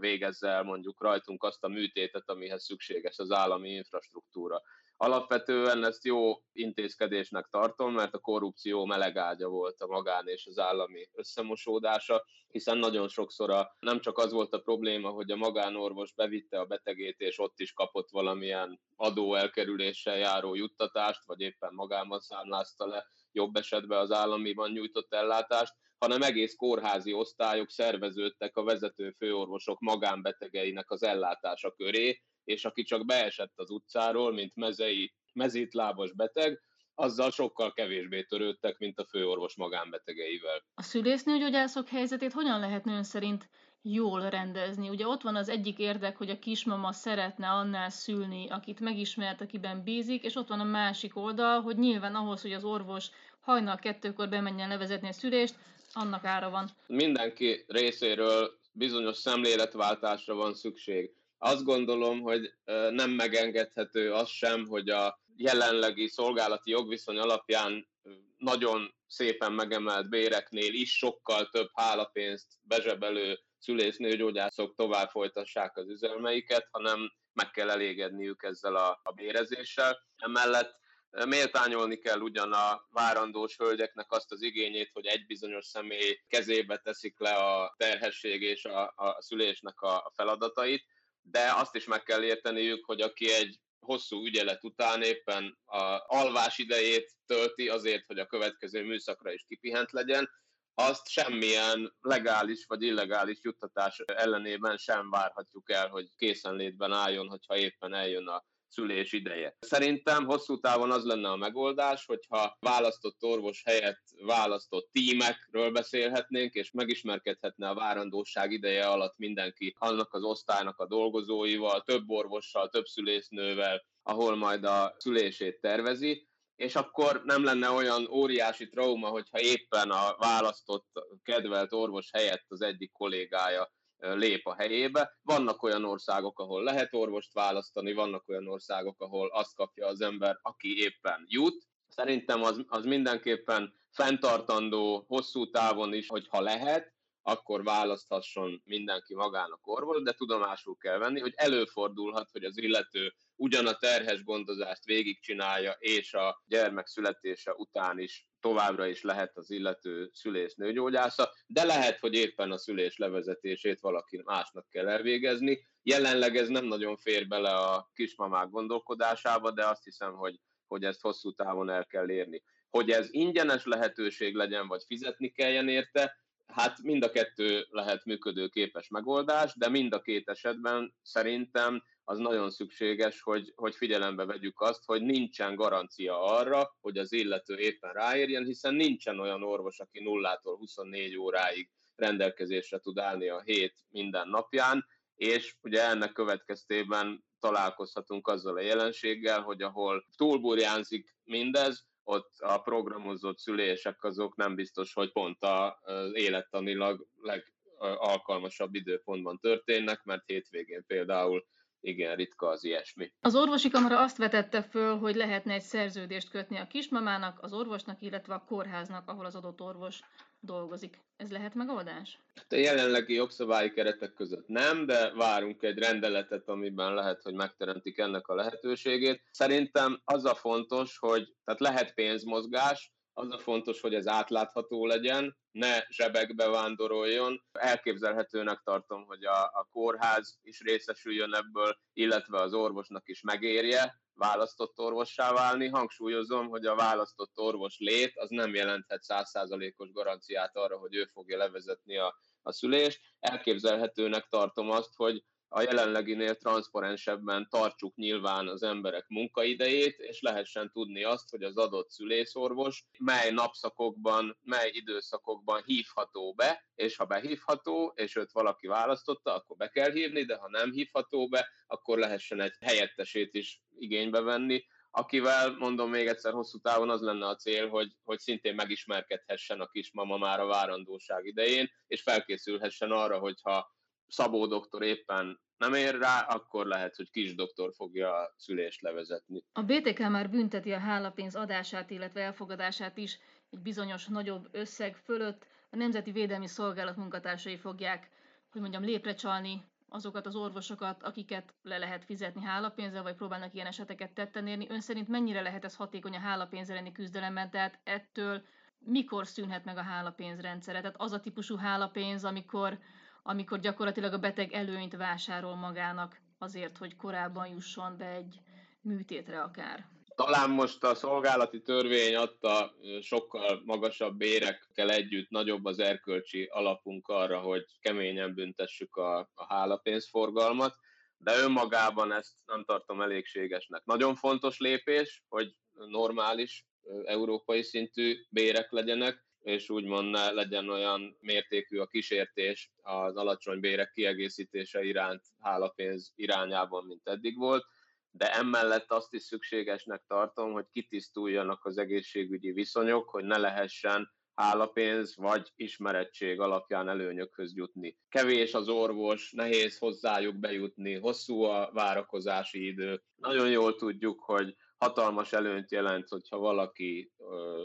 végezze 0.00 0.48
el 0.48 0.62
mondjuk 0.62 1.02
rajtunk 1.02 1.42
azt 1.42 1.64
a 1.64 1.68
műtétet, 1.68 2.30
amihez 2.30 2.64
szükséges 2.64 3.18
az 3.18 3.30
állami 3.30 3.70
infrastruktúra. 3.70 4.62
Alapvetően 4.98 5.84
ezt 5.84 6.04
jó 6.04 6.32
intézkedésnek 6.52 7.48
tartom, 7.50 7.94
mert 7.94 8.14
a 8.14 8.18
korrupció 8.18 8.84
melegágya 8.84 9.48
volt 9.48 9.80
a 9.80 9.86
magán 9.86 10.28
és 10.28 10.46
az 10.46 10.58
állami 10.58 11.08
összemosódása, 11.12 12.24
hiszen 12.48 12.78
nagyon 12.78 13.08
sokszor 13.08 13.50
a, 13.50 13.76
nem 13.78 14.00
csak 14.00 14.18
az 14.18 14.32
volt 14.32 14.52
a 14.52 14.60
probléma, 14.60 15.10
hogy 15.10 15.30
a 15.30 15.36
magánorvos 15.36 16.12
bevitte 16.12 16.58
a 16.60 16.64
betegét, 16.64 17.20
és 17.20 17.38
ott 17.38 17.60
is 17.60 17.72
kapott 17.72 18.10
valamilyen 18.10 18.80
adóelkerüléssel 18.96 20.16
járó 20.16 20.54
juttatást, 20.54 21.24
vagy 21.24 21.40
éppen 21.40 21.74
magában 21.74 22.20
számlázta 22.20 22.86
le 22.86 23.06
jobb 23.32 23.56
esetben 23.56 23.98
az 23.98 24.12
államiban 24.12 24.70
nyújtott 24.70 25.14
ellátást, 25.14 25.74
hanem 25.98 26.22
egész 26.22 26.54
kórházi 26.54 27.12
osztályok 27.12 27.70
szerveződtek 27.70 28.56
a 28.56 28.64
vezető 28.64 29.10
főorvosok 29.10 29.80
magánbetegeinek 29.80 30.90
az 30.90 31.02
ellátása 31.02 31.70
köré, 31.70 32.22
és 32.46 32.64
aki 32.64 32.82
csak 32.82 33.06
beesett 33.06 33.52
az 33.54 33.70
utcáról, 33.70 34.32
mint 34.32 34.54
mezei, 34.54 35.12
mezítlábas 35.32 36.12
beteg, 36.12 36.62
azzal 36.94 37.30
sokkal 37.30 37.72
kevésbé 37.72 38.22
törődtek, 38.22 38.78
mint 38.78 38.98
a 38.98 39.06
főorvos 39.06 39.56
magánbetegeivel. 39.56 40.64
A 40.74 40.82
szülésznőgyógyászok 40.82 41.88
helyzetét 41.88 42.32
hogyan 42.32 42.60
lehetne 42.60 42.92
ön 42.92 43.02
szerint 43.02 43.48
jól 43.82 44.28
rendezni? 44.30 44.88
Ugye 44.88 45.06
ott 45.06 45.22
van 45.22 45.36
az 45.36 45.48
egyik 45.48 45.78
érdek, 45.78 46.16
hogy 46.16 46.30
a 46.30 46.38
kismama 46.38 46.92
szeretne 46.92 47.48
annál 47.48 47.90
szülni, 47.90 48.48
akit 48.48 48.80
megismert, 48.80 49.40
akiben 49.40 49.82
bízik, 49.82 50.24
és 50.24 50.34
ott 50.34 50.48
van 50.48 50.60
a 50.60 50.64
másik 50.64 51.16
oldal, 51.16 51.60
hogy 51.60 51.76
nyilván 51.76 52.14
ahhoz, 52.14 52.42
hogy 52.42 52.52
az 52.52 52.64
orvos 52.64 53.06
hajnal 53.40 53.76
kettőkor 53.76 54.28
bemenjen 54.28 54.68
levezetni 54.68 55.08
a 55.08 55.12
szülést, 55.12 55.54
annak 55.92 56.24
ára 56.24 56.50
van. 56.50 56.70
Mindenki 56.86 57.64
részéről 57.66 58.58
bizonyos 58.72 59.16
szemléletváltásra 59.16 60.34
van 60.34 60.54
szükség. 60.54 61.10
Azt 61.38 61.64
gondolom, 61.64 62.20
hogy 62.20 62.54
nem 62.90 63.10
megengedhető 63.10 64.12
az 64.12 64.28
sem, 64.28 64.66
hogy 64.66 64.88
a 64.88 65.20
jelenlegi 65.36 66.08
szolgálati 66.08 66.70
jogviszony 66.70 67.18
alapján 67.18 67.88
nagyon 68.36 68.94
szépen 69.06 69.52
megemelt 69.52 70.08
béreknél 70.08 70.72
is 70.72 70.96
sokkal 70.96 71.48
több 71.48 71.68
hálapénzt 71.72 72.46
bezsebelő 72.62 73.38
szülésznőgyógyászok 73.58 74.74
tovább 74.74 75.10
folytassák 75.10 75.76
az 75.76 75.88
üzelmeiket, 75.88 76.68
hanem 76.70 77.12
meg 77.32 77.50
kell 77.50 77.70
elégedniük 77.70 78.42
ezzel 78.42 78.76
a, 78.76 79.00
a 79.02 79.12
bérezéssel. 79.12 79.98
Emellett 80.16 80.74
méltányolni 81.10 81.98
kell 81.98 82.20
ugyan 82.20 82.52
a 82.52 82.86
várandós 82.90 83.56
hölgyeknek 83.56 84.12
azt 84.12 84.32
az 84.32 84.42
igényét, 84.42 84.90
hogy 84.92 85.06
egy 85.06 85.26
bizonyos 85.26 85.66
személy 85.66 86.20
kezébe 86.28 86.76
teszik 86.76 87.18
le 87.18 87.30
a 87.30 87.74
terhesség 87.76 88.42
és 88.42 88.64
a, 88.64 88.92
a 88.96 89.16
szülésnek 89.22 89.80
a 89.80 90.12
feladatait, 90.14 90.84
de 91.30 91.52
azt 91.54 91.74
is 91.74 91.84
meg 91.84 92.02
kell 92.02 92.22
érteniük, 92.22 92.84
hogy 92.84 93.00
aki 93.00 93.32
egy 93.32 93.60
hosszú 93.78 94.24
ügyelet 94.24 94.64
után 94.64 95.02
éppen 95.02 95.58
a 95.64 96.04
alvás 96.06 96.58
idejét 96.58 97.14
tölti 97.26 97.68
azért, 97.68 98.06
hogy 98.06 98.18
a 98.18 98.26
következő 98.26 98.84
műszakra 98.84 99.32
is 99.32 99.44
kipihent 99.48 99.92
legyen, 99.92 100.28
azt 100.74 101.08
semmilyen 101.08 101.96
legális 102.00 102.64
vagy 102.66 102.82
illegális 102.82 103.38
juttatás 103.42 103.98
ellenében 103.98 104.76
sem 104.76 105.10
várhatjuk 105.10 105.70
el, 105.70 105.88
hogy 105.88 106.08
készenlétben 106.16 106.92
álljon, 106.92 107.28
hogyha 107.28 107.56
éppen 107.56 107.94
eljön 107.94 108.28
a 108.28 108.44
szülés 108.68 109.12
ideje. 109.12 109.56
Szerintem 109.60 110.24
hosszú 110.24 110.60
távon 110.60 110.90
az 110.90 111.04
lenne 111.04 111.28
a 111.28 111.36
megoldás, 111.36 112.06
hogyha 112.06 112.56
választott 112.60 113.22
orvos 113.22 113.62
helyett 113.64 114.02
választott 114.20 114.88
tímekről 114.92 115.70
beszélhetnénk, 115.70 116.54
és 116.54 116.70
megismerkedhetne 116.70 117.68
a 117.68 117.74
várandóság 117.74 118.52
ideje 118.52 118.86
alatt 118.86 119.16
mindenki 119.16 119.74
annak 119.78 120.14
az 120.14 120.22
osztálynak 120.22 120.78
a 120.78 120.86
dolgozóival, 120.86 121.82
több 121.82 122.10
orvossal, 122.10 122.68
több 122.68 122.86
szülésznővel, 122.86 123.84
ahol 124.02 124.36
majd 124.36 124.64
a 124.64 124.94
szülését 124.98 125.60
tervezi, 125.60 126.26
és 126.56 126.74
akkor 126.74 127.22
nem 127.24 127.44
lenne 127.44 127.70
olyan 127.70 128.06
óriási 128.10 128.68
trauma, 128.68 129.08
hogyha 129.08 129.40
éppen 129.40 129.90
a 129.90 130.16
választott, 130.18 130.86
kedvelt 131.22 131.72
orvos 131.72 132.10
helyett 132.12 132.44
az 132.48 132.62
egyik 132.62 132.92
kollégája 132.92 133.74
lép 133.98 134.46
a 134.46 134.54
helyébe. 134.54 135.18
Vannak 135.22 135.62
olyan 135.62 135.84
országok, 135.84 136.38
ahol 136.38 136.62
lehet 136.62 136.94
orvost 136.94 137.32
választani, 137.32 137.92
vannak 137.92 138.28
olyan 138.28 138.48
országok, 138.48 139.00
ahol 139.00 139.28
azt 139.28 139.54
kapja 139.54 139.86
az 139.86 140.00
ember, 140.00 140.38
aki 140.42 140.78
éppen 140.78 141.24
jut. 141.28 141.66
Szerintem 141.88 142.42
az, 142.42 142.64
az 142.66 142.84
mindenképpen 142.84 143.74
fenntartandó 143.90 145.04
hosszú 145.08 145.50
távon 145.50 145.94
is, 145.94 146.08
hogyha 146.08 146.40
lehet, 146.40 146.94
akkor 147.22 147.64
választhasson 147.64 148.62
mindenki 148.64 149.14
magának 149.14 149.66
orvos, 149.66 150.02
de 150.02 150.12
tudomásul 150.12 150.76
kell 150.76 150.98
venni, 150.98 151.20
hogy 151.20 151.32
előfordulhat, 151.36 152.30
hogy 152.30 152.44
az 152.44 152.58
illető 152.58 153.14
ugyan 153.36 153.66
a 153.66 153.76
terhes 153.76 154.24
gondozást 154.24 154.84
végigcsinálja, 154.84 155.76
és 155.78 156.14
a 156.14 156.42
gyermek 156.46 156.86
születése 156.86 157.54
után 157.54 157.98
is 157.98 158.26
továbbra 158.46 158.86
is 158.86 159.02
lehet 159.02 159.36
az 159.36 159.50
illető 159.50 160.10
szülés 160.12 160.54
nőgyógyásza, 160.54 161.32
de 161.46 161.64
lehet, 161.64 161.98
hogy 161.98 162.14
éppen 162.14 162.50
a 162.50 162.58
szülés 162.58 162.96
levezetését 162.96 163.80
valaki 163.80 164.20
másnak 164.24 164.68
kell 164.70 164.88
elvégezni. 164.88 165.68
Jelenleg 165.82 166.36
ez 166.36 166.48
nem 166.48 166.64
nagyon 166.64 166.96
fér 166.96 167.26
bele 167.28 167.50
a 167.50 167.90
kismamák 167.94 168.50
gondolkodásába, 168.50 169.50
de 169.50 169.66
azt 169.66 169.84
hiszem, 169.84 170.12
hogy, 170.12 170.40
hogy 170.66 170.84
ezt 170.84 171.00
hosszú 171.00 171.32
távon 171.32 171.70
el 171.70 171.86
kell 171.86 172.10
érni. 172.10 172.42
Hogy 172.70 172.90
ez 172.90 173.08
ingyenes 173.10 173.64
lehetőség 173.64 174.34
legyen, 174.34 174.68
vagy 174.68 174.82
fizetni 174.86 175.28
kelljen 175.30 175.68
érte, 175.68 176.16
hát 176.46 176.82
mind 176.82 177.02
a 177.02 177.10
kettő 177.10 177.66
lehet 177.70 178.04
működőképes 178.04 178.88
megoldás, 178.88 179.54
de 179.56 179.68
mind 179.68 179.92
a 179.92 180.00
két 180.00 180.28
esetben 180.28 180.94
szerintem 181.02 181.82
az 182.04 182.18
nagyon 182.18 182.50
szükséges, 182.50 183.20
hogy, 183.20 183.52
hogy 183.54 183.74
figyelembe 183.74 184.24
vegyük 184.24 184.60
azt, 184.60 184.84
hogy 184.84 185.02
nincsen 185.02 185.54
garancia 185.54 186.22
arra, 186.22 186.76
hogy 186.80 186.98
az 186.98 187.12
illető 187.12 187.58
éppen 187.58 187.92
ráérjen, 187.92 188.44
hiszen 188.44 188.74
nincsen 188.74 189.20
olyan 189.20 189.42
orvos, 189.42 189.78
aki 189.78 190.02
nullától 190.02 190.56
24 190.56 191.16
óráig 191.16 191.70
rendelkezésre 191.94 192.78
tud 192.78 192.98
állni 192.98 193.28
a 193.28 193.42
hét 193.42 193.74
minden 193.88 194.28
napján, 194.28 194.86
és 195.14 195.56
ugye 195.60 195.88
ennek 195.88 196.12
következtében 196.12 197.24
találkozhatunk 197.38 198.28
azzal 198.28 198.56
a 198.56 198.60
jelenséggel, 198.60 199.40
hogy 199.40 199.62
ahol 199.62 200.06
túlburjánzik 200.16 201.16
mindez, 201.24 201.86
ott 202.08 202.34
a 202.38 202.58
programozott 202.58 203.38
szülések 203.38 204.04
azok 204.04 204.36
nem 204.36 204.54
biztos, 204.54 204.92
hogy 204.92 205.12
pont 205.12 205.44
az 205.80 206.10
élettanilag 206.12 207.06
legalkalmasabb 207.20 208.74
időpontban 208.74 209.38
történnek, 209.38 210.04
mert 210.04 210.22
hétvégén 210.26 210.84
például 210.86 211.46
igen 211.80 212.16
ritka 212.16 212.48
az 212.48 212.64
ilyesmi. 212.64 213.12
Az 213.20 213.36
orvosi 213.36 213.70
kamara 213.70 214.00
azt 214.00 214.16
vetette 214.16 214.62
föl, 214.62 214.98
hogy 214.98 215.14
lehetne 215.14 215.52
egy 215.52 215.62
szerződést 215.62 216.30
kötni 216.30 216.56
a 216.56 216.66
kismamának, 216.66 217.38
az 217.42 217.52
orvosnak, 217.52 218.02
illetve 218.02 218.34
a 218.34 218.44
kórháznak, 218.44 219.08
ahol 219.08 219.24
az 219.24 219.34
adott 219.34 219.60
orvos 219.60 220.00
dolgozik. 220.46 220.98
Ez 221.16 221.30
lehet 221.30 221.54
megoldás? 221.54 222.18
Hát 222.34 222.52
a 222.52 222.56
jelenlegi 222.56 223.14
jogszabályi 223.14 223.70
keretek 223.70 224.12
között 224.12 224.48
nem, 224.48 224.86
de 224.86 225.12
várunk 225.14 225.62
egy 225.62 225.78
rendeletet, 225.78 226.48
amiben 226.48 226.94
lehet, 226.94 227.22
hogy 227.22 227.34
megteremtik 227.34 227.98
ennek 227.98 228.28
a 228.28 228.34
lehetőségét. 228.34 229.22
Szerintem 229.30 230.00
az 230.04 230.24
a 230.24 230.34
fontos, 230.34 230.98
hogy 230.98 231.34
tehát 231.44 231.60
lehet 231.60 231.94
pénzmozgás, 231.94 232.92
az 233.18 233.32
a 233.32 233.38
fontos, 233.38 233.80
hogy 233.80 233.94
ez 233.94 234.06
átlátható 234.06 234.86
legyen, 234.86 235.36
ne 235.50 235.84
zsebekbe 235.88 236.48
vándoroljon. 236.48 237.44
Elképzelhetőnek 237.52 238.60
tartom, 238.64 239.04
hogy 239.04 239.24
a, 239.24 239.42
a 239.42 239.68
kórház 239.72 240.38
is 240.42 240.60
részesüljön 240.60 241.34
ebből, 241.34 241.78
illetve 241.92 242.40
az 242.40 242.54
orvosnak 242.54 243.08
is 243.08 243.20
megérje 243.20 244.00
választott 244.14 244.78
orvossá 244.78 245.32
válni. 245.32 245.68
Hangsúlyozom, 245.68 246.48
hogy 246.48 246.66
a 246.66 246.74
választott 246.74 247.38
orvos 247.38 247.78
lét 247.78 248.18
az 248.18 248.30
nem 248.30 248.54
jelenthet 248.54 249.02
százszázalékos 249.02 249.92
garanciát 249.92 250.56
arra, 250.56 250.78
hogy 250.78 250.94
ő 250.94 251.04
fogja 251.12 251.36
levezetni 251.36 251.96
a, 251.96 252.18
a 252.42 252.52
szülést. 252.52 253.00
Elképzelhetőnek 253.20 254.26
tartom 254.28 254.70
azt, 254.70 254.94
hogy 254.96 255.24
a 255.56 255.62
jelenleginél 255.62 256.34
transzparensebben 256.34 257.48
tartsuk 257.50 257.94
nyilván 257.94 258.48
az 258.48 258.62
emberek 258.62 259.04
munkaidejét, 259.08 259.98
és 259.98 260.20
lehessen 260.20 260.70
tudni 260.72 261.04
azt, 261.04 261.30
hogy 261.30 261.42
az 261.42 261.56
adott 261.56 261.90
szülészorvos 261.90 262.84
mely 262.98 263.30
napszakokban, 263.30 264.38
mely 264.42 264.70
időszakokban 264.72 265.62
hívható 265.64 266.32
be, 266.32 266.64
és 266.74 266.96
ha 266.96 267.04
behívható, 267.04 267.92
és 267.94 268.16
őt 268.16 268.32
valaki 268.32 268.66
választotta, 268.66 269.34
akkor 269.34 269.56
be 269.56 269.68
kell 269.68 269.90
hívni, 269.90 270.24
de 270.24 270.36
ha 270.36 270.48
nem 270.48 270.72
hívható 270.72 271.28
be, 271.28 271.48
akkor 271.66 271.98
lehessen 271.98 272.40
egy 272.40 272.54
helyettesét 272.60 273.34
is 273.34 273.62
igénybe 273.78 274.20
venni, 274.20 274.64
akivel, 274.90 275.56
mondom 275.58 275.90
még 275.90 276.06
egyszer, 276.06 276.32
hosszú 276.32 276.58
távon 276.58 276.90
az 276.90 277.00
lenne 277.00 277.26
a 277.26 277.36
cél, 277.36 277.68
hogy, 277.68 277.92
hogy 278.04 278.18
szintén 278.18 278.54
megismerkedhessen 278.54 279.60
a 279.60 279.66
kismama 279.66 280.16
már 280.16 280.40
a 280.40 280.46
várandóság 280.46 281.24
idején, 281.24 281.70
és 281.86 282.02
felkészülhessen 282.02 282.90
arra, 282.90 283.18
hogyha 283.18 283.74
Szabó 284.08 284.46
doktor 284.46 284.82
éppen 284.82 285.40
nem 285.58 285.74
ér 285.74 285.98
rá, 285.98 286.20
akkor 286.20 286.66
lehet, 286.66 286.96
hogy 286.96 287.10
kis 287.10 287.34
doktor 287.34 287.72
fogja 287.74 288.14
a 288.14 288.34
szülést 288.36 288.80
levezetni. 288.82 289.44
A 289.52 289.62
BTK 289.62 289.98
már 289.98 290.30
bünteti 290.30 290.72
a 290.72 290.78
hálapénz 290.78 291.34
adását, 291.34 291.90
illetve 291.90 292.20
elfogadását 292.20 292.96
is 292.96 293.18
egy 293.50 293.58
bizonyos 293.58 294.06
nagyobb 294.06 294.48
összeg 294.50 294.96
fölött. 294.96 295.46
A 295.70 295.76
Nemzeti 295.76 296.10
Védelmi 296.12 296.46
Szolgálat 296.46 296.96
munkatársai 296.96 297.56
fogják, 297.56 298.10
hogy 298.50 298.60
mondjam, 298.60 298.82
lépre 298.82 299.14
csalni 299.14 299.64
azokat 299.88 300.26
az 300.26 300.36
orvosokat, 300.36 301.02
akiket 301.02 301.54
le 301.62 301.78
lehet 301.78 302.04
fizetni 302.04 302.42
hálapénzzel, 302.44 303.02
vagy 303.02 303.14
próbálnak 303.14 303.54
ilyen 303.54 303.66
eseteket 303.66 304.12
tetten 304.12 304.46
érni. 304.46 304.66
Ön 304.68 304.80
szerint 304.80 305.08
mennyire 305.08 305.40
lehet 305.40 305.64
ez 305.64 305.76
hatékony 305.76 306.16
a 306.16 306.20
hálapénz 306.20 306.70
elleni 306.70 306.92
küzdelemben? 306.92 307.50
Tehát 307.50 307.78
ettől 307.84 308.42
mikor 308.78 309.26
szűnhet 309.26 309.64
meg 309.64 309.76
a 309.76 309.82
hálapénzrendszere? 309.82 310.80
Tehát 310.80 311.00
az 311.00 311.12
a 311.12 311.20
típusú 311.20 311.56
hálapénz, 311.56 312.24
amikor 312.24 312.78
amikor 313.26 313.60
gyakorlatilag 313.60 314.12
a 314.12 314.18
beteg 314.18 314.52
előnyt 314.52 314.96
vásárol 314.96 315.54
magának 315.54 316.20
azért, 316.38 316.78
hogy 316.78 316.96
korábban 316.96 317.46
jusson 317.46 317.96
be 317.96 318.06
egy 318.06 318.40
műtétre 318.80 319.42
akár. 319.42 319.86
Talán 320.14 320.50
most 320.50 320.84
a 320.84 320.94
szolgálati 320.94 321.62
törvény 321.62 322.14
adta 322.14 322.74
sokkal 323.02 323.62
magasabb 323.64 324.16
bérekkel 324.16 324.90
együtt 324.90 325.30
nagyobb 325.30 325.64
az 325.64 325.78
erkölcsi 325.78 326.44
alapunk 326.44 327.08
arra, 327.08 327.40
hogy 327.40 327.64
keményen 327.80 328.34
büntessük 328.34 328.96
a, 328.96 329.18
a 329.18 329.54
hálapénzforgalmat, 329.54 330.74
de 331.16 331.38
önmagában 331.38 332.12
ezt 332.12 332.34
nem 332.46 332.64
tartom 332.64 333.00
elégségesnek. 333.00 333.84
Nagyon 333.84 334.14
fontos 334.14 334.58
lépés, 334.58 335.24
hogy 335.28 335.54
normális 335.88 336.66
európai 337.04 337.62
szintű 337.62 338.14
bérek 338.30 338.70
legyenek, 338.70 339.25
és 339.46 339.70
úgymond 339.70 340.10
ne 340.10 340.30
legyen 340.30 340.68
olyan 340.68 341.16
mértékű 341.20 341.78
a 341.78 341.86
kísértés 341.86 342.70
az 342.82 343.16
alacsony 343.16 343.60
bérek 343.60 343.90
kiegészítése 343.92 344.82
iránt 344.82 345.22
hálapénz 345.40 346.12
irányában, 346.14 346.84
mint 346.84 347.08
eddig 347.08 347.36
volt, 347.36 347.64
de 348.10 348.32
emellett 348.32 348.90
azt 348.90 349.14
is 349.14 349.22
szükségesnek 349.22 350.02
tartom, 350.06 350.52
hogy 350.52 350.66
kitisztuljanak 350.72 351.64
az 351.64 351.78
egészségügyi 351.78 352.52
viszonyok, 352.52 353.08
hogy 353.08 353.24
ne 353.24 353.38
lehessen 353.38 354.12
hálapénz 354.34 355.16
vagy 355.16 355.52
ismerettség 355.56 356.40
alapján 356.40 356.88
előnyökhöz 356.88 357.56
jutni. 357.56 357.98
Kevés 358.08 358.54
az 358.54 358.68
orvos, 358.68 359.32
nehéz 359.32 359.78
hozzájuk 359.78 360.36
bejutni, 360.36 360.94
hosszú 360.94 361.42
a 361.42 361.70
várakozási 361.72 362.66
idő. 362.66 363.02
Nagyon 363.16 363.50
jól 363.50 363.74
tudjuk, 363.74 364.20
hogy 364.20 364.56
hatalmas 364.76 365.32
előnyt 365.32 365.70
jelent, 365.70 366.08
hogyha 366.08 366.38
valaki 366.38 367.12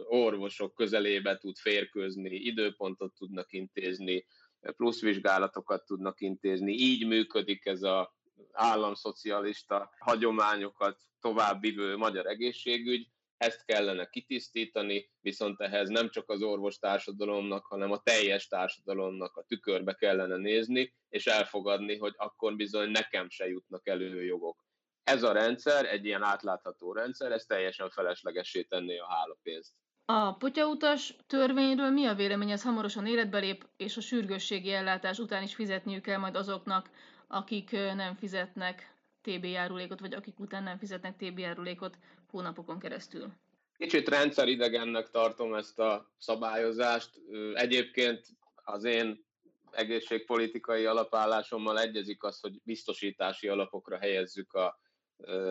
orvosok 0.04 0.76
közelébe 0.76 1.38
tud 1.38 1.58
férkőzni, 1.58 2.36
időpontot 2.36 3.14
tudnak 3.14 3.54
intézni, 3.54 4.26
plusz 4.60 5.02
vizsgálatokat 5.02 5.86
tudnak 5.86 6.22
intézni. 6.22 6.74
Így 6.74 7.08
működik 7.08 7.66
ez 7.66 7.82
a 7.84 8.16
államszocialista 8.52 9.94
hagyományokat 10.00 11.00
továbbvivő 11.20 11.98
magyar 11.98 12.26
egészségügy, 12.26 13.08
ezt 13.38 13.66
kellene 13.66 14.10
kitisztítani, 14.10 15.10
viszont 15.22 15.62
ehhez 15.62 15.90
nem 15.90 16.10
csak 16.10 16.30
az 16.30 16.42
orvostársadalomnak, 16.42 17.66
hanem 17.66 17.92
a 17.92 18.02
teljes 18.02 18.48
társadalomnak 18.48 19.38
a 19.38 19.44
tükörbe 19.44 19.94
kellene 19.94 20.38
nézni, 20.38 20.94
és 21.10 21.28
elfogadni, 21.28 21.98
hogy 21.98 22.14
akkor 22.18 22.56
bizony 22.56 22.90
nekem 22.90 23.30
se 23.30 23.48
jutnak 23.48 23.88
elő 23.88 24.24
jogok 24.24 24.64
ez 25.04 25.24
a 25.24 25.32
rendszer, 25.32 25.86
egy 25.86 26.06
ilyen 26.06 26.24
átlátható 26.24 26.94
rendszer, 26.94 27.32
ez 27.32 27.46
teljesen 27.46 27.90
feleslegessé 27.90 28.64
tenné 28.64 28.98
a 28.98 29.08
hálapénzt. 29.08 29.74
A 30.06 30.34
potyautas 30.34 31.16
törvényről 31.28 31.90
mi 31.90 32.06
a 32.06 32.14
vélemény? 32.14 32.52
Ez 32.52 32.64
hamarosan 32.64 33.06
életbe 33.06 33.40
lép, 33.40 33.68
és 33.78 33.98
a 33.98 34.02
sürgősségi 34.02 34.72
ellátás 34.72 35.20
után 35.20 35.44
is 35.44 35.56
fizetniük 35.56 36.02
kell 36.02 36.18
majd 36.18 36.36
azoknak, 36.36 36.90
akik 37.28 37.72
nem 37.72 38.16
fizetnek 38.16 38.96
TB 39.22 39.46
járulékot, 39.46 40.00
vagy 40.00 40.14
akik 40.14 40.40
után 40.40 40.64
nem 40.64 40.78
fizetnek 40.78 41.16
TB 41.18 41.40
járulékot 41.40 41.98
hónapokon 42.28 42.80
keresztül. 42.80 43.34
Kicsit 43.78 44.10
rendszeridegennek 44.10 45.10
tartom 45.10 45.54
ezt 45.54 45.80
a 45.80 46.12
szabályozást. 46.18 47.10
Egyébként 47.54 48.26
az 48.64 48.84
én 48.84 49.26
egészségpolitikai 49.72 50.86
alapállásommal 50.86 51.80
egyezik 51.80 52.24
az, 52.24 52.40
hogy 52.40 52.62
biztosítási 52.64 53.48
alapokra 53.48 53.98
helyezzük 53.98 54.54
a, 54.54 54.80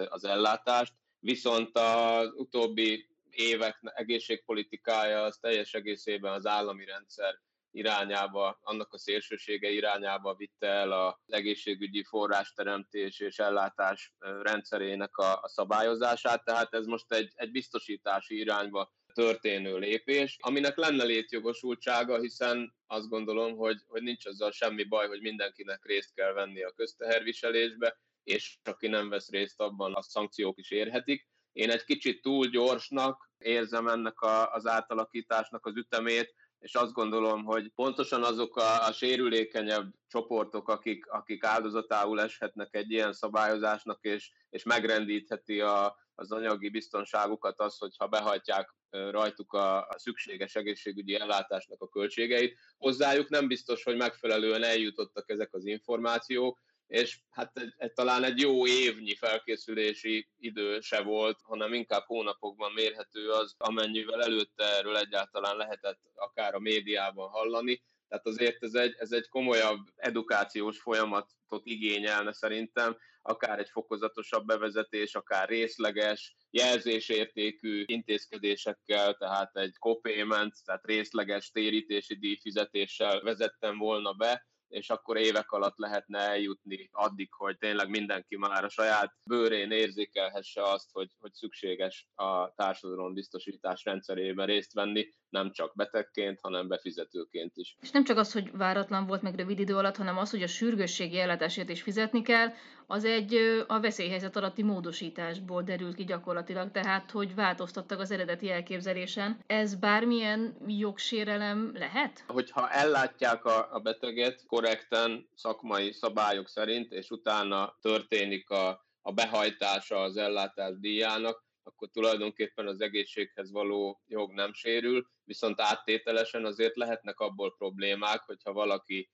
az 0.09 0.25
ellátást, 0.25 0.93
viszont 1.19 1.79
az 1.79 2.33
utóbbi 2.35 3.09
évek 3.31 3.79
egészségpolitikája 3.83 5.23
az 5.23 5.39
teljes 5.41 5.75
egészében 5.75 6.33
az 6.33 6.47
állami 6.47 6.85
rendszer 6.85 7.41
irányába, 7.73 8.59
annak 8.63 8.93
a 8.93 8.99
szélsősége 8.99 9.71
irányába 9.71 10.35
vitte 10.35 10.67
el 10.67 10.93
az 10.93 11.15
egészségügyi 11.27 12.05
forrásteremtés 12.05 13.21
és 13.21 13.39
ellátás 13.39 14.13
rendszerének 14.43 15.17
a, 15.17 15.41
a 15.43 15.49
szabályozását, 15.49 16.45
tehát 16.45 16.75
ez 16.75 16.87
most 16.87 17.13
egy, 17.13 17.33
egy 17.35 17.51
biztosítási 17.51 18.39
irányba 18.39 18.93
történő 19.13 19.79
lépés, 19.79 20.37
aminek 20.41 20.77
lenne 20.77 21.05
létjogosultsága, 21.05 22.21
hiszen 22.21 22.75
azt 22.87 23.09
gondolom, 23.09 23.57
hogy, 23.57 23.77
hogy 23.87 24.03
nincs 24.03 24.27
azzal 24.27 24.51
semmi 24.51 24.85
baj, 24.85 25.07
hogy 25.07 25.21
mindenkinek 25.21 25.85
részt 25.85 26.15
kell 26.15 26.33
venni 26.33 26.63
a 26.63 26.73
közteherviselésbe, 26.73 27.99
és 28.31 28.59
aki 28.65 28.87
nem 28.89 29.09
vesz 29.09 29.31
részt 29.31 29.61
abban, 29.61 29.95
a 29.95 30.03
szankciók 30.03 30.59
is 30.59 30.71
érhetik. 30.71 31.29
Én 31.53 31.71
egy 31.71 31.85
kicsit 31.85 32.23
túl 32.23 32.47
gyorsnak 32.47 33.31
érzem 33.39 33.89
ennek 33.89 34.21
a, 34.21 34.53
az 34.53 34.67
átalakításnak 34.67 35.67
az 35.67 35.77
ütemét, 35.77 36.35
és 36.59 36.75
azt 36.75 36.93
gondolom, 36.93 37.45
hogy 37.45 37.73
pontosan 37.75 38.25
azok 38.25 38.57
a, 38.57 38.87
a 38.87 38.93
sérülékenyebb 38.93 39.93
csoportok, 40.09 40.69
akik, 40.69 41.07
akik 41.07 41.45
áldozatául 41.45 42.21
eshetnek 42.21 42.75
egy 42.75 42.91
ilyen 42.91 43.13
szabályozásnak, 43.13 43.99
és, 44.01 44.31
és 44.51 44.63
megrendítheti 44.63 45.61
a, 45.61 45.97
az 46.15 46.33
anyagi 46.33 46.69
biztonságukat 46.69 47.61
az, 47.61 47.79
hogyha 47.79 48.09
behajtják 48.09 48.75
rajtuk 48.91 49.53
a, 49.53 49.87
a 49.87 49.99
szükséges 49.99 50.55
egészségügyi 50.55 51.15
ellátásnak 51.15 51.83
a 51.83 51.89
költségeit. 51.89 52.59
Hozzájuk 52.79 53.29
nem 53.29 53.49
biztos, 53.49 53.83
hogy 53.83 53.97
megfelelően 53.97 54.63
eljutottak 54.63 55.31
ezek 55.31 55.55
az 55.55 55.67
információk, 55.67 56.61
és 56.91 57.19
hát 57.31 57.59
egy, 57.59 57.75
egy, 57.77 57.93
talán 57.93 58.25
egy 58.25 58.41
jó 58.41 58.67
évnyi 58.67 59.15
felkészülési 59.15 60.29
idő 60.39 60.81
se 60.81 61.03
volt, 61.03 61.39
hanem 61.43 61.73
inkább 61.73 62.05
hónapokban 62.07 62.73
mérhető 62.73 63.31
az, 63.31 63.55
amennyivel 63.59 64.23
előtte 64.23 64.65
erről 64.65 64.97
egyáltalán 64.97 65.57
lehetett 65.57 66.01
akár 66.15 66.55
a 66.55 66.59
médiában 66.59 67.29
hallani. 67.29 67.83
Tehát 68.09 68.27
azért 68.27 68.63
ez 68.63 68.75
egy, 68.75 68.95
ez 68.99 69.13
egy 69.13 69.29
komolyabb 69.29 69.79
edukációs 69.97 70.81
folyamatot 70.81 71.63
igényelne 71.63 72.33
szerintem, 72.33 72.97
akár 73.23 73.59
egy 73.59 73.71
fokozatosabb 73.71 74.47
bevezetés, 74.47 75.15
akár 75.15 75.49
részleges, 75.49 76.37
jelzésértékű 76.51 77.85
intézkedésekkel, 77.87 79.15
tehát 79.15 79.57
egy 79.57 79.79
copayment, 79.79 80.55
tehát 80.65 80.87
részleges 80.87 81.51
térítési 81.51 82.19
díjfizetéssel 82.19 83.21
vezettem 83.21 83.79
volna 83.79 84.13
be, 84.13 84.49
és 84.71 84.91
akkor 84.91 85.17
évek 85.17 85.51
alatt 85.51 85.77
lehetne 85.77 86.19
eljutni 86.19 86.89
addig, 86.93 87.33
hogy 87.33 87.59
tényleg 87.59 87.89
mindenki 87.89 88.37
már 88.37 88.65
a 88.65 88.69
saját 88.69 89.15
bőrén 89.23 89.71
érzékelhesse 89.71 90.63
azt, 90.63 90.89
hogy, 90.93 91.11
hogy 91.19 91.33
szükséges 91.33 92.07
a 92.15 92.55
társadalombiztosítás 92.55 93.85
rendszerében 93.85 94.47
részt 94.47 94.73
venni, 94.73 95.09
nem 95.29 95.53
csak 95.53 95.73
betegként, 95.75 96.39
hanem 96.41 96.69
befizetőként 96.69 97.57
is. 97.57 97.77
És 97.81 97.91
nem 97.91 98.05
csak 98.05 98.17
az, 98.17 98.33
hogy 98.33 98.51
váratlan 98.53 99.07
volt 99.07 99.23
meg 99.23 99.35
rövid 99.35 99.59
idő 99.59 99.77
alatt, 99.77 99.97
hanem 99.97 100.19
az, 100.19 100.31
hogy 100.31 100.43
a 100.43 100.47
sürgősségi 100.47 101.19
ellátásért 101.19 101.69
is 101.69 101.83
fizetni 101.83 102.23
kell, 102.23 102.53
az 102.91 103.05
egy 103.05 103.35
a 103.67 103.81
veszélyhelyzet 103.81 104.37
alatti 104.37 104.63
módosításból 104.63 105.63
derült 105.63 105.95
ki 105.95 106.05
gyakorlatilag, 106.05 106.71
tehát 106.71 107.11
hogy 107.11 107.35
változtattak 107.35 108.01
az 108.01 108.11
eredeti 108.11 108.51
elképzelésen. 108.51 109.39
Ez 109.47 109.75
bármilyen 109.75 110.57
jogsérelem 110.67 111.71
lehet? 111.75 112.25
Hogyha 112.27 112.71
ellátják 112.71 113.45
a, 113.45 113.69
a 113.73 113.79
beteget 113.79 114.47
korrekten, 114.47 115.29
szakmai 115.35 115.93
szabályok 115.93 116.49
szerint, 116.49 116.93
és 116.93 117.11
utána 117.11 117.77
történik 117.81 118.51
a, 118.51 118.87
a 119.01 119.13
behajtása 119.13 119.97
az 119.97 120.17
ellátás 120.17 120.79
díjának, 120.79 121.45
akkor 121.63 121.89
tulajdonképpen 121.89 122.67
az 122.67 122.81
egészséghez 122.81 123.51
való 123.51 124.03
jog 124.07 124.33
nem 124.33 124.53
sérül, 124.53 125.07
viszont 125.25 125.61
áttételesen 125.61 126.45
azért 126.45 126.77
lehetnek 126.77 127.21
abból 127.21 127.55
problémák, 127.59 128.23
hogyha 128.27 128.53
valaki 128.53 129.11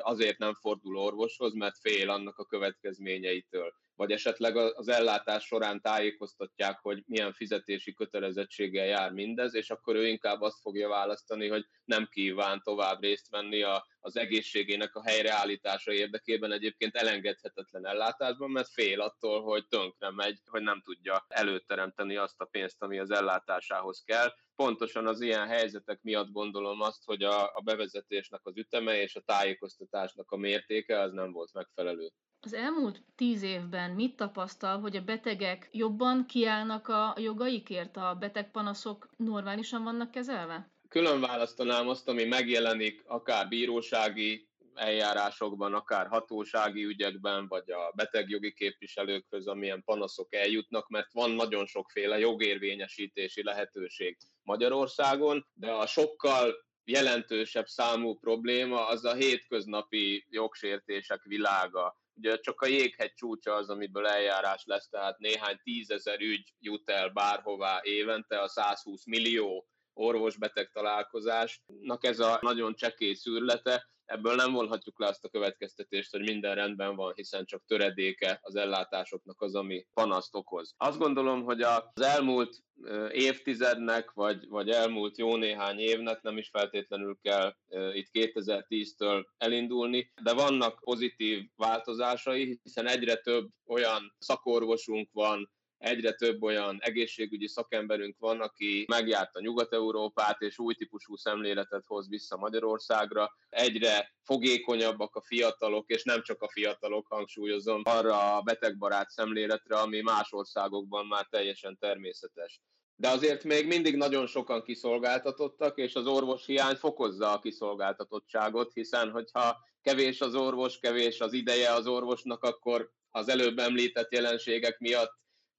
azért 0.00 0.38
nem 0.38 0.54
fordul 0.54 0.96
orvoshoz, 0.96 1.54
mert 1.54 1.78
fél 1.78 2.10
annak 2.10 2.38
a 2.38 2.44
következményeitől. 2.44 3.72
Vagy 3.98 4.12
esetleg 4.12 4.56
az 4.56 4.88
ellátás 4.88 5.44
során 5.44 5.80
tájékoztatják, 5.80 6.78
hogy 6.82 7.02
milyen 7.06 7.32
fizetési 7.32 7.94
kötelezettséggel 7.94 8.86
jár 8.86 9.12
mindez, 9.12 9.54
és 9.54 9.70
akkor 9.70 9.96
ő 9.96 10.06
inkább 10.06 10.40
azt 10.40 10.60
fogja 10.60 10.88
választani, 10.88 11.48
hogy 11.48 11.66
nem 11.84 12.08
kíván 12.10 12.62
tovább 12.62 13.02
részt 13.02 13.30
venni 13.30 13.62
a, 13.62 13.86
az 14.00 14.16
egészségének 14.16 14.94
a 14.94 15.02
helyreállítása 15.02 15.92
érdekében 15.92 16.52
egyébként 16.52 16.96
elengedhetetlen 16.96 17.86
ellátásban, 17.86 18.50
mert 18.50 18.68
fél 18.68 19.00
attól, 19.00 19.42
hogy 19.42 19.66
tönkre 19.68 20.10
megy, 20.10 20.38
hogy 20.46 20.62
nem 20.62 20.82
tudja 20.84 21.24
előteremteni 21.28 22.16
azt 22.16 22.40
a 22.40 22.44
pénzt, 22.44 22.82
ami 22.82 22.98
az 22.98 23.10
ellátásához 23.10 24.02
kell. 24.04 24.32
Pontosan 24.56 25.06
az 25.06 25.20
ilyen 25.20 25.46
helyzetek 25.46 26.02
miatt 26.02 26.30
gondolom 26.30 26.80
azt, 26.80 27.04
hogy 27.04 27.22
a, 27.22 27.42
a 27.54 27.60
bevezetésnek 27.64 28.40
az 28.42 28.56
üteme 28.56 29.00
és 29.00 29.16
a 29.16 29.20
tájékoztatásnak 29.20 30.30
a 30.30 30.36
mértéke 30.36 31.00
az 31.00 31.12
nem 31.12 31.32
volt 31.32 31.52
megfelelő. 31.52 32.12
Az 32.40 32.54
elmúlt 32.54 33.02
tíz 33.16 33.42
évben 33.42 33.90
mit 33.90 34.16
tapasztal, 34.16 34.80
hogy 34.80 34.96
a 34.96 35.04
betegek 35.04 35.68
jobban 35.72 36.26
kiállnak 36.26 36.88
a 36.88 37.14
jogaikért, 37.18 37.96
a 37.96 38.16
betegpanaszok 38.18 39.08
normálisan 39.16 39.82
vannak 39.82 40.10
kezelve? 40.10 40.70
külön 40.88 41.20
választanám 41.20 41.88
azt, 41.88 42.08
ami 42.08 42.24
megjelenik 42.24 43.02
akár 43.06 43.48
bírósági 43.48 44.48
eljárásokban, 44.74 45.74
akár 45.74 46.06
hatósági 46.06 46.84
ügyekben, 46.84 47.48
vagy 47.48 47.70
a 47.70 47.92
betegjogi 47.94 48.52
képviselőkhöz, 48.52 49.46
amilyen 49.46 49.82
panaszok 49.84 50.34
eljutnak, 50.34 50.88
mert 50.88 51.12
van 51.12 51.30
nagyon 51.30 51.66
sokféle 51.66 52.18
jogérvényesítési 52.18 53.42
lehetőség 53.42 54.16
Magyarországon, 54.42 55.46
de 55.54 55.70
a 55.70 55.86
sokkal 55.86 56.66
jelentősebb 56.84 57.66
számú 57.66 58.18
probléma 58.18 58.86
az 58.86 59.04
a 59.04 59.14
hétköznapi 59.14 60.26
jogsértések 60.30 61.22
világa. 61.22 61.96
Ugye 62.18 62.38
csak 62.38 62.60
a 62.60 62.66
jéghegy 62.66 63.12
csúcsa 63.14 63.54
az, 63.54 63.70
amiből 63.70 64.06
eljárás 64.06 64.62
lesz, 64.64 64.88
tehát 64.88 65.18
néhány 65.18 65.60
tízezer 65.62 66.20
ügy 66.20 66.52
jut 66.58 66.90
el 66.90 67.08
bárhová 67.08 67.80
évente, 67.82 68.40
a 68.40 68.48
120 68.48 69.06
millió 69.06 69.68
orvos-beteg 69.98 70.70
találkozásnak 70.72 72.04
ez 72.04 72.18
a 72.18 72.38
nagyon 72.40 72.74
csekély 72.74 73.14
szűrlete, 73.14 73.88
ebből 74.04 74.34
nem 74.34 74.52
vonhatjuk 74.52 74.98
le 74.98 75.06
azt 75.06 75.24
a 75.24 75.28
következtetést, 75.28 76.10
hogy 76.10 76.20
minden 76.20 76.54
rendben 76.54 76.96
van, 76.96 77.12
hiszen 77.14 77.44
csak 77.44 77.64
töredéke 77.66 78.38
az 78.42 78.54
ellátásoknak 78.54 79.42
az, 79.42 79.54
ami 79.54 79.86
panaszt 79.94 80.34
okoz. 80.34 80.74
Azt 80.76 80.98
gondolom, 80.98 81.42
hogy 81.42 81.62
az 81.62 82.02
elmúlt 82.02 82.62
évtizednek, 83.10 84.10
vagy, 84.10 84.48
vagy 84.48 84.70
elmúlt 84.70 85.18
jó 85.18 85.36
néhány 85.36 85.78
évnek 85.78 86.22
nem 86.22 86.36
is 86.36 86.48
feltétlenül 86.48 87.18
kell 87.22 87.54
itt 87.92 88.08
2010-től 88.12 89.24
elindulni, 89.36 90.12
de 90.22 90.32
vannak 90.32 90.80
pozitív 90.80 91.44
változásai, 91.56 92.60
hiszen 92.62 92.86
egyre 92.86 93.14
több 93.14 93.48
olyan 93.66 94.14
szakorvosunk 94.18 95.08
van, 95.12 95.50
egyre 95.78 96.12
több 96.12 96.42
olyan 96.42 96.78
egészségügyi 96.80 97.48
szakemberünk 97.48 98.16
van, 98.18 98.40
aki 98.40 98.84
megjárta 98.88 99.40
Nyugat-Európát, 99.40 100.40
és 100.40 100.58
új 100.58 100.74
típusú 100.74 101.16
szemléletet 101.16 101.84
hoz 101.86 102.08
vissza 102.08 102.36
Magyarországra. 102.36 103.30
Egyre 103.48 104.14
fogékonyabbak 104.22 105.14
a 105.16 105.22
fiatalok, 105.22 105.88
és 105.90 106.02
nem 106.04 106.22
csak 106.22 106.42
a 106.42 106.48
fiatalok, 106.48 107.06
hangsúlyozom, 107.06 107.82
arra 107.84 108.36
a 108.36 108.40
betegbarát 108.40 109.10
szemléletre, 109.10 109.76
ami 109.76 110.00
más 110.00 110.32
országokban 110.32 111.06
már 111.06 111.26
teljesen 111.30 111.78
természetes. 111.80 112.60
De 112.96 113.08
azért 113.08 113.44
még 113.44 113.66
mindig 113.66 113.96
nagyon 113.96 114.26
sokan 114.26 114.62
kiszolgáltatottak, 114.62 115.78
és 115.78 115.94
az 115.94 116.06
orvos 116.06 116.46
hiány 116.46 116.74
fokozza 116.76 117.32
a 117.32 117.38
kiszolgáltatottságot, 117.38 118.72
hiszen 118.72 119.10
hogyha 119.10 119.56
kevés 119.82 120.20
az 120.20 120.34
orvos, 120.34 120.78
kevés 120.78 121.20
az 121.20 121.32
ideje 121.32 121.72
az 121.72 121.86
orvosnak, 121.86 122.42
akkor 122.42 122.90
az 123.10 123.28
előbb 123.28 123.58
említett 123.58 124.12
jelenségek 124.12 124.78
miatt 124.78 125.18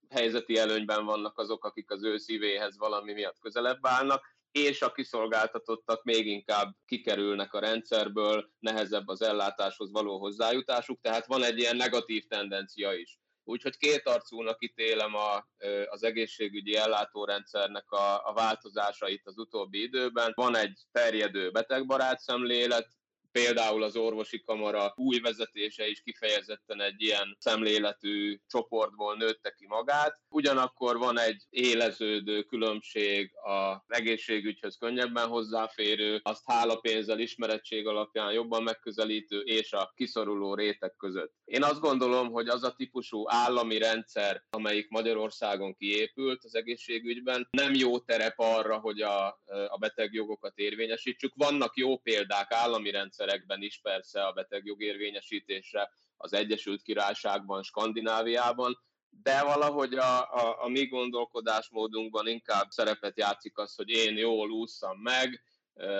helyzeti 0.10 0.58
előnyben 0.58 1.06
vannak 1.06 1.38
azok, 1.38 1.66
akik 1.66 1.92
az 1.92 2.04
ő 2.04 2.18
szívéhez 2.18 2.78
valami 2.78 3.14
miatt 3.14 3.40
közelebb 3.40 3.80
állnak, 3.82 4.38
és 4.52 4.82
a 4.82 4.92
kiszolgáltatottak 4.92 6.04
még 6.04 6.28
inkább 6.28 6.76
kikerülnek 6.86 7.54
a 7.54 7.60
rendszerből, 7.60 8.50
nehezebb 8.60 9.08
az 9.08 9.22
ellátáshoz 9.22 9.92
való 9.92 10.20
hozzájutásuk, 10.20 11.02
tehát 11.02 11.26
van 11.26 11.44
egy 11.44 11.60
ilyen 11.60 11.76
negatív 11.76 12.24
tendencia 12.28 12.94
is. 12.94 13.20
Úgyhogy 13.44 13.78
kétarcúnak 13.78 14.64
ítélem 14.64 15.16
a, 15.16 15.48
az 15.86 16.04
egészségügyi 16.04 16.76
ellátórendszernek 16.76 17.92
a, 17.92 18.28
a 18.30 18.34
változásait 18.34 19.22
az 19.26 19.38
utóbbi 19.38 19.82
időben. 19.82 20.32
Van 20.36 20.56
egy 20.56 20.80
terjedő 20.92 21.52
betegbarát 21.52 22.20
szemlélet, 22.20 22.88
Például 23.32 23.84
az 23.84 23.96
orvosi 23.96 24.42
kamara 24.42 24.94
új 24.96 25.20
vezetése 25.20 25.88
is 25.88 26.02
kifejezetten 26.02 26.82
egy 26.82 27.02
ilyen 27.02 27.38
szemléletű 27.40 28.40
csoportból 28.48 29.16
nőtte 29.16 29.52
ki 29.58 29.66
magát. 29.68 30.20
Ugyanakkor 30.30 30.98
van 30.98 31.20
egy 31.20 31.44
éleződő 31.50 32.44
különbség 32.44 33.32
a 33.36 33.84
egészségügyhöz 33.88 34.78
könnyebben 34.78 35.28
hozzáférő, 35.28 36.20
azt 36.24 36.44
hálapénzzel, 36.46 37.20
ismerettség 37.20 37.88
alapján 37.88 38.32
jobban 38.32 38.64
megközelítő 38.64 39.40
és 39.40 39.74
a 39.74 39.92
kiszoruló 39.96 40.54
réteg 40.54 40.96
között. 40.98 41.34
Én 41.46 41.64
azt 41.64 41.80
gondolom, 41.80 42.32
hogy 42.32 42.48
az 42.48 42.64
a 42.64 42.74
típusú 42.74 43.24
állami 43.30 43.78
rendszer, 43.78 44.44
amelyik 44.50 44.90
Magyarországon 44.90 45.76
kiépült 45.76 46.44
az 46.44 46.56
egészségügyben, 46.56 47.48
nem 47.52 47.74
jó 47.74 48.00
terep 48.00 48.34
arra, 48.40 48.78
hogy 48.78 49.02
a, 49.02 49.28
a 49.68 49.78
betegjogokat 49.80 50.58
érvényesítsük. 50.58 51.34
Vannak 51.36 51.78
jó 51.78 51.98
példák 51.98 52.52
állami 52.52 52.92
rendszerekben 53.20 53.62
is 53.62 53.80
persze 53.82 54.26
a 54.26 54.32
betegjog 54.32 54.82
érvényesítésre, 54.82 55.92
az 56.18 56.34
Egyesült 56.34 56.82
Királyságban, 56.82 57.64
Skandináviában, 57.64 58.80
de 59.10 59.44
valahogy 59.44 59.94
a, 59.94 60.34
a, 60.34 60.64
a 60.64 60.68
mi 60.68 60.86
gondolkodásmódunkban 60.88 62.28
inkább 62.28 62.70
szerepet 62.70 63.18
játszik 63.18 63.58
az, 63.58 63.76
hogy 63.76 63.90
én 63.90 64.18
jól 64.18 64.50
ússzam 64.50 64.98
meg, 64.98 65.44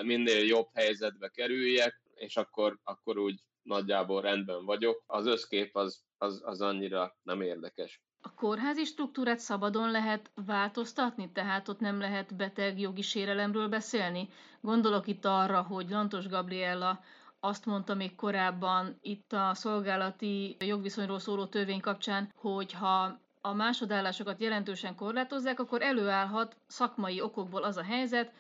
minél 0.02 0.46
jobb 0.46 0.68
helyzetbe 0.74 1.28
kerüljek, 1.30 2.02
és 2.16 2.38
akkor, 2.38 2.80
akkor 2.84 3.18
úgy 3.18 3.40
nagyjából 3.62 4.22
rendben 4.22 4.66
vagyok. 4.66 5.04
Az 5.08 5.26
összkép 5.26 5.76
az, 5.76 6.04
az, 6.18 6.42
az 6.44 6.62
annyira 6.62 7.18
nem 7.24 7.42
érdekes. 7.42 8.02
A 8.22 8.34
kórházi 8.34 8.84
struktúrát 8.86 9.40
szabadon 9.40 9.92
lehet 9.92 10.32
változtatni, 10.46 11.32
tehát 11.32 11.68
ott 11.68 11.80
nem 11.80 12.00
lehet 12.00 12.36
beteg 12.36 12.80
jogi 12.80 13.02
sérelemről 13.02 13.68
beszélni? 13.68 14.30
Gondolok 14.62 15.08
itt 15.08 15.26
arra, 15.26 15.62
hogy 15.62 15.90
Lantos 15.90 16.28
Gabriella 16.28 17.00
azt 17.40 17.66
mondta 17.66 17.94
még 17.94 18.16
korábban 18.16 18.98
itt 19.02 19.34
a 19.34 19.54
szolgálati 19.54 20.56
jogviszonyról 20.60 21.20
szóló 21.20 21.46
törvény 21.46 21.80
kapcsán, 21.80 22.32
hogy 22.36 22.74
ha 22.74 23.20
a 23.42 23.54
másodállásokat 23.54 24.40
jelentősen 24.42 24.96
korlátozzák, 24.96 25.60
akkor 25.60 25.82
előállhat 25.82 26.56
szakmai 26.68 27.22
okokból 27.22 27.64
az 27.64 27.78
a 27.78 27.84
helyzet, 27.84 28.32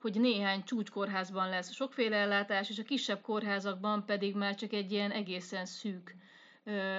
hogy 0.00 0.20
néhány 0.20 0.64
csúcskórházban 0.64 1.48
lesz 1.48 1.72
sokféle 1.72 2.16
ellátás, 2.16 2.70
és 2.70 2.78
a 2.78 2.82
kisebb 2.82 3.20
kórházakban 3.20 4.04
pedig 4.04 4.36
már 4.36 4.54
csak 4.54 4.72
egy 4.72 4.92
ilyen 4.92 5.10
egészen 5.10 5.64
szűk 5.66 6.14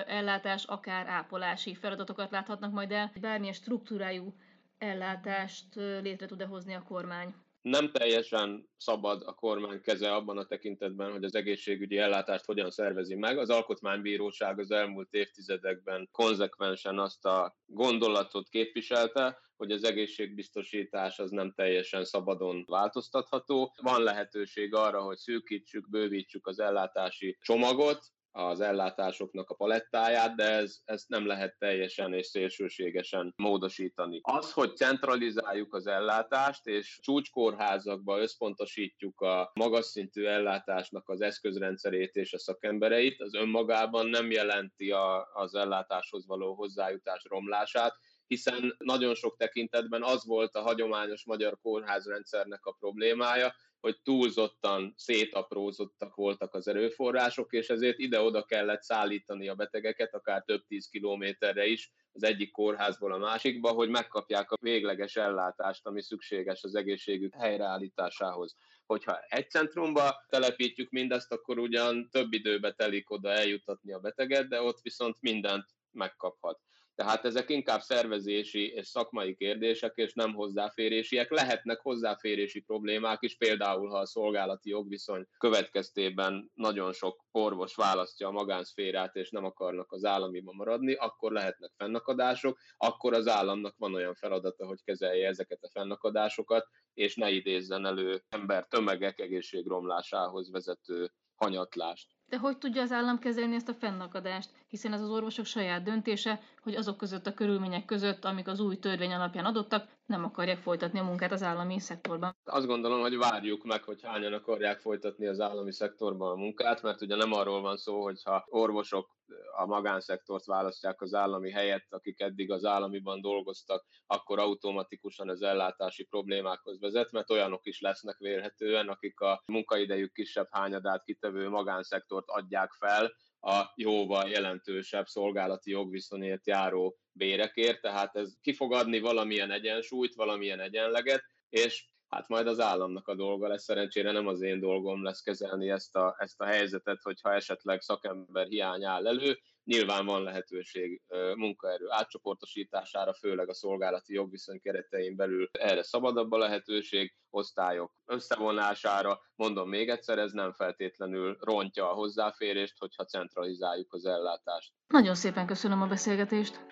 ellátás, 0.06 0.64
akár 0.64 1.08
ápolási 1.08 1.76
feladatokat 1.76 2.32
láthatnak 2.32 2.72
majd 2.72 2.92
el. 2.92 3.12
Bármilyen 3.22 3.54
struktúrájú 3.54 4.34
ellátást 4.78 5.76
létre 5.76 6.26
tud-e 6.26 6.46
hozni 6.46 6.74
a 6.74 6.84
kormány? 6.84 7.34
nem 7.62 7.92
teljesen 7.92 8.70
szabad 8.78 9.22
a 9.26 9.34
kormány 9.34 9.82
keze 9.82 10.14
abban 10.14 10.38
a 10.38 10.46
tekintetben, 10.46 11.12
hogy 11.12 11.24
az 11.24 11.36
egészségügyi 11.36 11.98
ellátást 11.98 12.46
hogyan 12.46 12.70
szervezi 12.70 13.16
meg. 13.16 13.38
Az 13.38 13.50
Alkotmánybíróság 13.50 14.60
az 14.60 14.72
elmúlt 14.72 15.14
évtizedekben 15.14 16.10
konzekvensen 16.12 17.00
azt 17.00 17.26
a 17.26 17.58
gondolatot 17.66 18.50
képviselte, 18.50 19.38
hogy 19.58 19.72
az 19.72 19.84
egészségbiztosítás 19.84 21.20
az 21.20 21.30
nem 21.30 21.54
teljesen 21.56 22.06
szabadon 22.06 22.64
változtatható. 22.68 23.74
Van 23.82 24.04
lehetőség 24.04 24.74
arra, 24.74 25.02
hogy 25.02 25.18
szűkítsük, 25.18 25.90
bővítsük 25.90 26.48
az 26.48 26.60
ellátási 26.60 27.38
csomagot, 27.42 28.12
az 28.32 28.62
ellátásoknak 28.62 29.50
a 29.50 29.56
palettáját, 29.56 30.36
de 30.36 30.52
ez, 30.52 30.80
ezt 30.86 31.10
nem 31.10 31.26
lehet 31.26 31.56
teljesen 31.58 32.14
és 32.14 32.26
szélsőségesen 32.26 33.34
módosítani. 33.38 34.20
Az, 34.24 34.52
hogy 34.52 34.76
centralizáljuk 34.76 35.74
az 35.74 35.88
ellátást, 35.88 36.66
és 36.68 37.00
csúcskórházakba 37.02 38.20
összpontosítjuk 38.20 39.22
a 39.22 39.52
magas 39.54 39.86
szintű 39.86 40.26
ellátásnak 40.26 41.10
az 41.10 41.22
eszközrendszerét 41.22 42.16
és 42.16 42.34
a 42.34 42.40
szakembereit, 42.40 43.22
az 43.22 43.34
önmagában 43.34 44.08
nem 44.08 44.32
jelenti 44.32 44.92
a, 44.92 45.30
az 45.34 45.56
ellátáshoz 45.56 46.28
való 46.28 46.54
hozzájutás 46.54 47.24
romlását, 47.30 47.96
hiszen 48.28 48.76
nagyon 48.78 49.16
sok 49.16 49.38
tekintetben 49.38 50.04
az 50.04 50.26
volt 50.26 50.56
a 50.56 50.62
hagyományos 50.62 51.26
magyar 51.26 51.58
kórházrendszernek 51.62 52.66
a 52.66 52.76
problémája, 52.80 53.54
hogy 53.80 54.02
túlzottan 54.04 54.94
szétaprózottak 54.98 56.16
voltak 56.16 56.54
az 56.54 56.68
erőforrások, 56.68 57.54
és 57.54 57.70
ezért 57.70 58.00
ide-oda 58.00 58.44
kellett 58.44 58.82
szállítani 58.82 59.48
a 59.48 59.56
betegeket, 59.56 60.14
akár 60.14 60.44
több 60.44 60.66
tíz 60.68 60.90
kilométerre 60.90 61.66
is 61.66 61.92
az 62.12 62.24
egyik 62.24 62.52
kórházból 62.52 63.14
a 63.14 63.18
másikba, 63.18 63.70
hogy 63.70 63.90
megkapják 63.90 64.52
a 64.52 64.58
végleges 64.62 65.16
ellátást, 65.16 65.86
ami 65.86 66.02
szükséges 66.02 66.64
az 66.64 66.76
egészségük 66.76 67.36
helyreállításához. 67.36 68.56
Hogyha 68.86 69.20
egy 69.28 69.50
centrumba 69.50 70.26
telepítjük 70.30 70.90
mindezt, 70.90 71.32
akkor 71.32 71.60
ugyan 71.60 72.10
több 72.10 72.34
időbe 72.34 72.72
telik 72.72 73.10
oda 73.12 73.30
eljutatni 73.30 73.94
a 73.94 74.00
beteget, 74.00 74.48
de 74.48 74.62
ott 74.62 74.82
viszont 74.82 75.18
mindent 75.20 75.66
megkaphat. 75.92 76.60
Tehát 77.00 77.26
ezek 77.26 77.50
inkább 77.50 77.82
szervezési 77.82 78.68
és 78.68 78.88
szakmai 78.88 79.36
kérdések, 79.36 79.94
és 79.96 80.14
nem 80.14 80.34
hozzáférésiek. 80.34 81.32
Lehetnek 81.32 81.80
hozzáférési 81.80 82.60
problémák 82.60 83.18
is, 83.22 83.38
például 83.38 83.90
ha 83.90 83.98
a 83.98 84.06
szolgálati 84.06 84.70
jogviszony 84.70 85.26
következtében 85.38 86.52
nagyon 86.54 86.94
sok 86.94 87.26
orvos 87.32 87.76
választja 87.76 88.28
a 88.28 88.32
magánszférát, 88.32 89.16
és 89.16 89.30
nem 89.30 89.46
akarnak 89.46 89.92
az 89.92 90.06
államiban 90.06 90.56
maradni, 90.56 90.94
akkor 90.94 91.32
lehetnek 91.32 91.72
fennakadások, 91.78 92.60
akkor 92.78 93.14
az 93.14 93.28
államnak 93.28 93.76
van 93.78 93.94
olyan 93.94 94.16
feladata, 94.16 94.66
hogy 94.66 94.84
kezelje 94.84 95.28
ezeket 95.28 95.60
a 95.62 95.70
fennakadásokat, 95.70 96.68
és 96.94 97.16
ne 97.16 97.30
idézzen 97.30 97.86
elő 97.86 98.24
ember 98.30 98.68
tömegek 98.68 99.20
egészségromlásához 99.20 100.52
vezető 100.52 101.12
hanyatlást. 101.40 102.08
De 102.26 102.38
hogy 102.38 102.58
tudja 102.58 102.82
az 102.82 102.92
állam 102.92 103.20
kezelni 103.20 103.56
ezt 103.56 103.70
a 103.70 103.74
fennakadást? 103.74 104.50
Hiszen 104.68 104.94
ez 104.94 105.02
az 105.02 105.10
orvosok 105.10 105.46
saját 105.46 105.84
döntése, 105.84 106.40
hogy 106.62 106.76
azok 106.76 106.98
között 106.98 107.26
a 107.28 107.34
körülmények 107.34 107.86
között, 107.86 108.26
amik 108.26 108.48
az 108.48 108.60
új 108.60 108.78
törvény 108.78 109.14
alapján 109.14 109.46
adottak, 109.46 109.88
nem 110.06 110.24
akarják 110.24 110.58
folytatni 110.58 111.00
a 111.00 111.04
munkát 111.04 111.32
az 111.32 111.44
állami 111.44 111.80
szektorban. 111.80 112.36
Azt 112.44 112.66
gondolom, 112.66 113.02
hogy 113.02 113.18
várjuk 113.18 113.64
meg, 113.64 113.84
hogy 113.84 114.02
hányan 114.04 114.34
akarják 114.34 114.80
folytatni 114.80 115.28
az 115.28 115.40
állami 115.40 115.74
szektorban 115.74 116.32
a 116.32 116.36
munkát, 116.36 116.82
mert 116.82 117.02
ugye 117.02 117.16
nem 117.16 117.34
arról 117.34 117.62
van 117.62 117.78
szó, 117.78 118.04
hogyha 118.04 118.46
orvosok 118.50 119.18
a 119.58 119.66
magánszektort 119.66 120.46
választják 120.46 121.02
az 121.02 121.14
állami 121.14 121.52
helyett, 121.52 121.86
akik 121.90 122.20
eddig 122.20 122.52
az 122.52 122.66
államiban 122.66 123.22
dolgoztak, 123.22 123.86
akkor 124.08 124.40
automatikusan 124.40 125.30
az 125.30 125.42
ellátási 125.42 126.04
problémákhoz 126.04 126.80
vezet, 126.80 127.12
mert 127.12 127.32
olyanok 127.32 127.66
is 127.66 127.80
lesznek 127.80 128.18
vélhetően, 128.18 128.88
akik 128.88 129.20
a 129.20 129.44
munkaidejük 129.46 130.12
kisebb 130.12 130.48
hányadát 130.52 131.04
kitevő 131.04 131.50
magánszektort 131.50 132.26
adják 132.28 132.72
fel, 132.72 133.12
a 133.42 133.72
jóval 133.76 134.30
jelentősebb 134.30 135.08
szolgálati 135.08 135.72
jogviszonyért 135.72 136.48
járó 136.48 136.98
bérekért, 137.12 137.82
tehát 137.82 138.16
ez 138.16 138.34
ki 138.42 138.54
fog 138.54 138.74
adni 138.74 139.00
valamilyen 139.00 139.52
egyensúlyt, 139.52 140.16
valamilyen 140.16 140.60
egyenleget, 140.60 141.24
és 141.50 141.88
hát 142.08 142.28
majd 142.28 142.48
az 142.48 142.60
államnak 142.60 143.08
a 143.08 143.16
dolga 143.16 143.48
lesz, 143.48 143.64
szerencsére 143.64 144.12
nem 144.12 144.28
az 144.28 144.42
én 144.42 144.60
dolgom 144.60 145.04
lesz 145.04 145.22
kezelni 145.22 145.70
ezt 145.70 145.96
a, 145.96 146.16
ezt 146.20 146.42
a 146.42 146.46
helyzetet, 146.46 147.02
hogyha 147.02 147.34
esetleg 147.34 147.82
szakember 147.82 148.48
hiány 148.48 148.86
áll 148.86 149.08
elő, 149.08 149.40
Nyilván 149.70 150.06
van 150.06 150.24
lehetőség 150.24 151.02
munkaerő 151.36 151.86
átcsoportosítására, 151.90 153.14
főleg 153.14 153.50
a 153.50 153.54
szolgálati 153.54 154.14
jogviszony 154.14 154.60
keretein 154.62 155.16
belül 155.16 155.50
erre 155.52 155.84
szabadabb 155.84 156.32
a 156.32 156.38
lehetőség, 156.38 157.16
osztályok 157.30 157.94
összevonására. 158.06 159.20
Mondom 159.36 159.70
még 159.70 159.90
egyszer, 159.90 160.18
ez 160.18 160.32
nem 160.32 160.54
feltétlenül 160.54 161.38
rontja 161.40 161.92
a 161.92 161.94
hozzáférést, 161.94 162.78
hogyha 162.78 163.06
centralizáljuk 163.06 163.94
az 163.94 164.06
ellátást. 164.06 164.74
Nagyon 164.88 165.16
szépen 165.16 165.46
köszönöm 165.46 165.82
a 165.82 165.88
beszélgetést. 165.88 166.66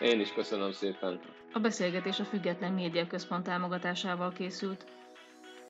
Én 0.00 0.20
is 0.20 0.32
köszönöm 0.32 0.72
szépen. 0.72 1.20
A 1.52 1.58
beszélgetés 1.58 2.20
a 2.20 2.24
Független 2.24 2.72
Média 2.72 3.06
Központ 3.06 3.44
támogatásával 3.44 4.32
készült. 4.32 4.84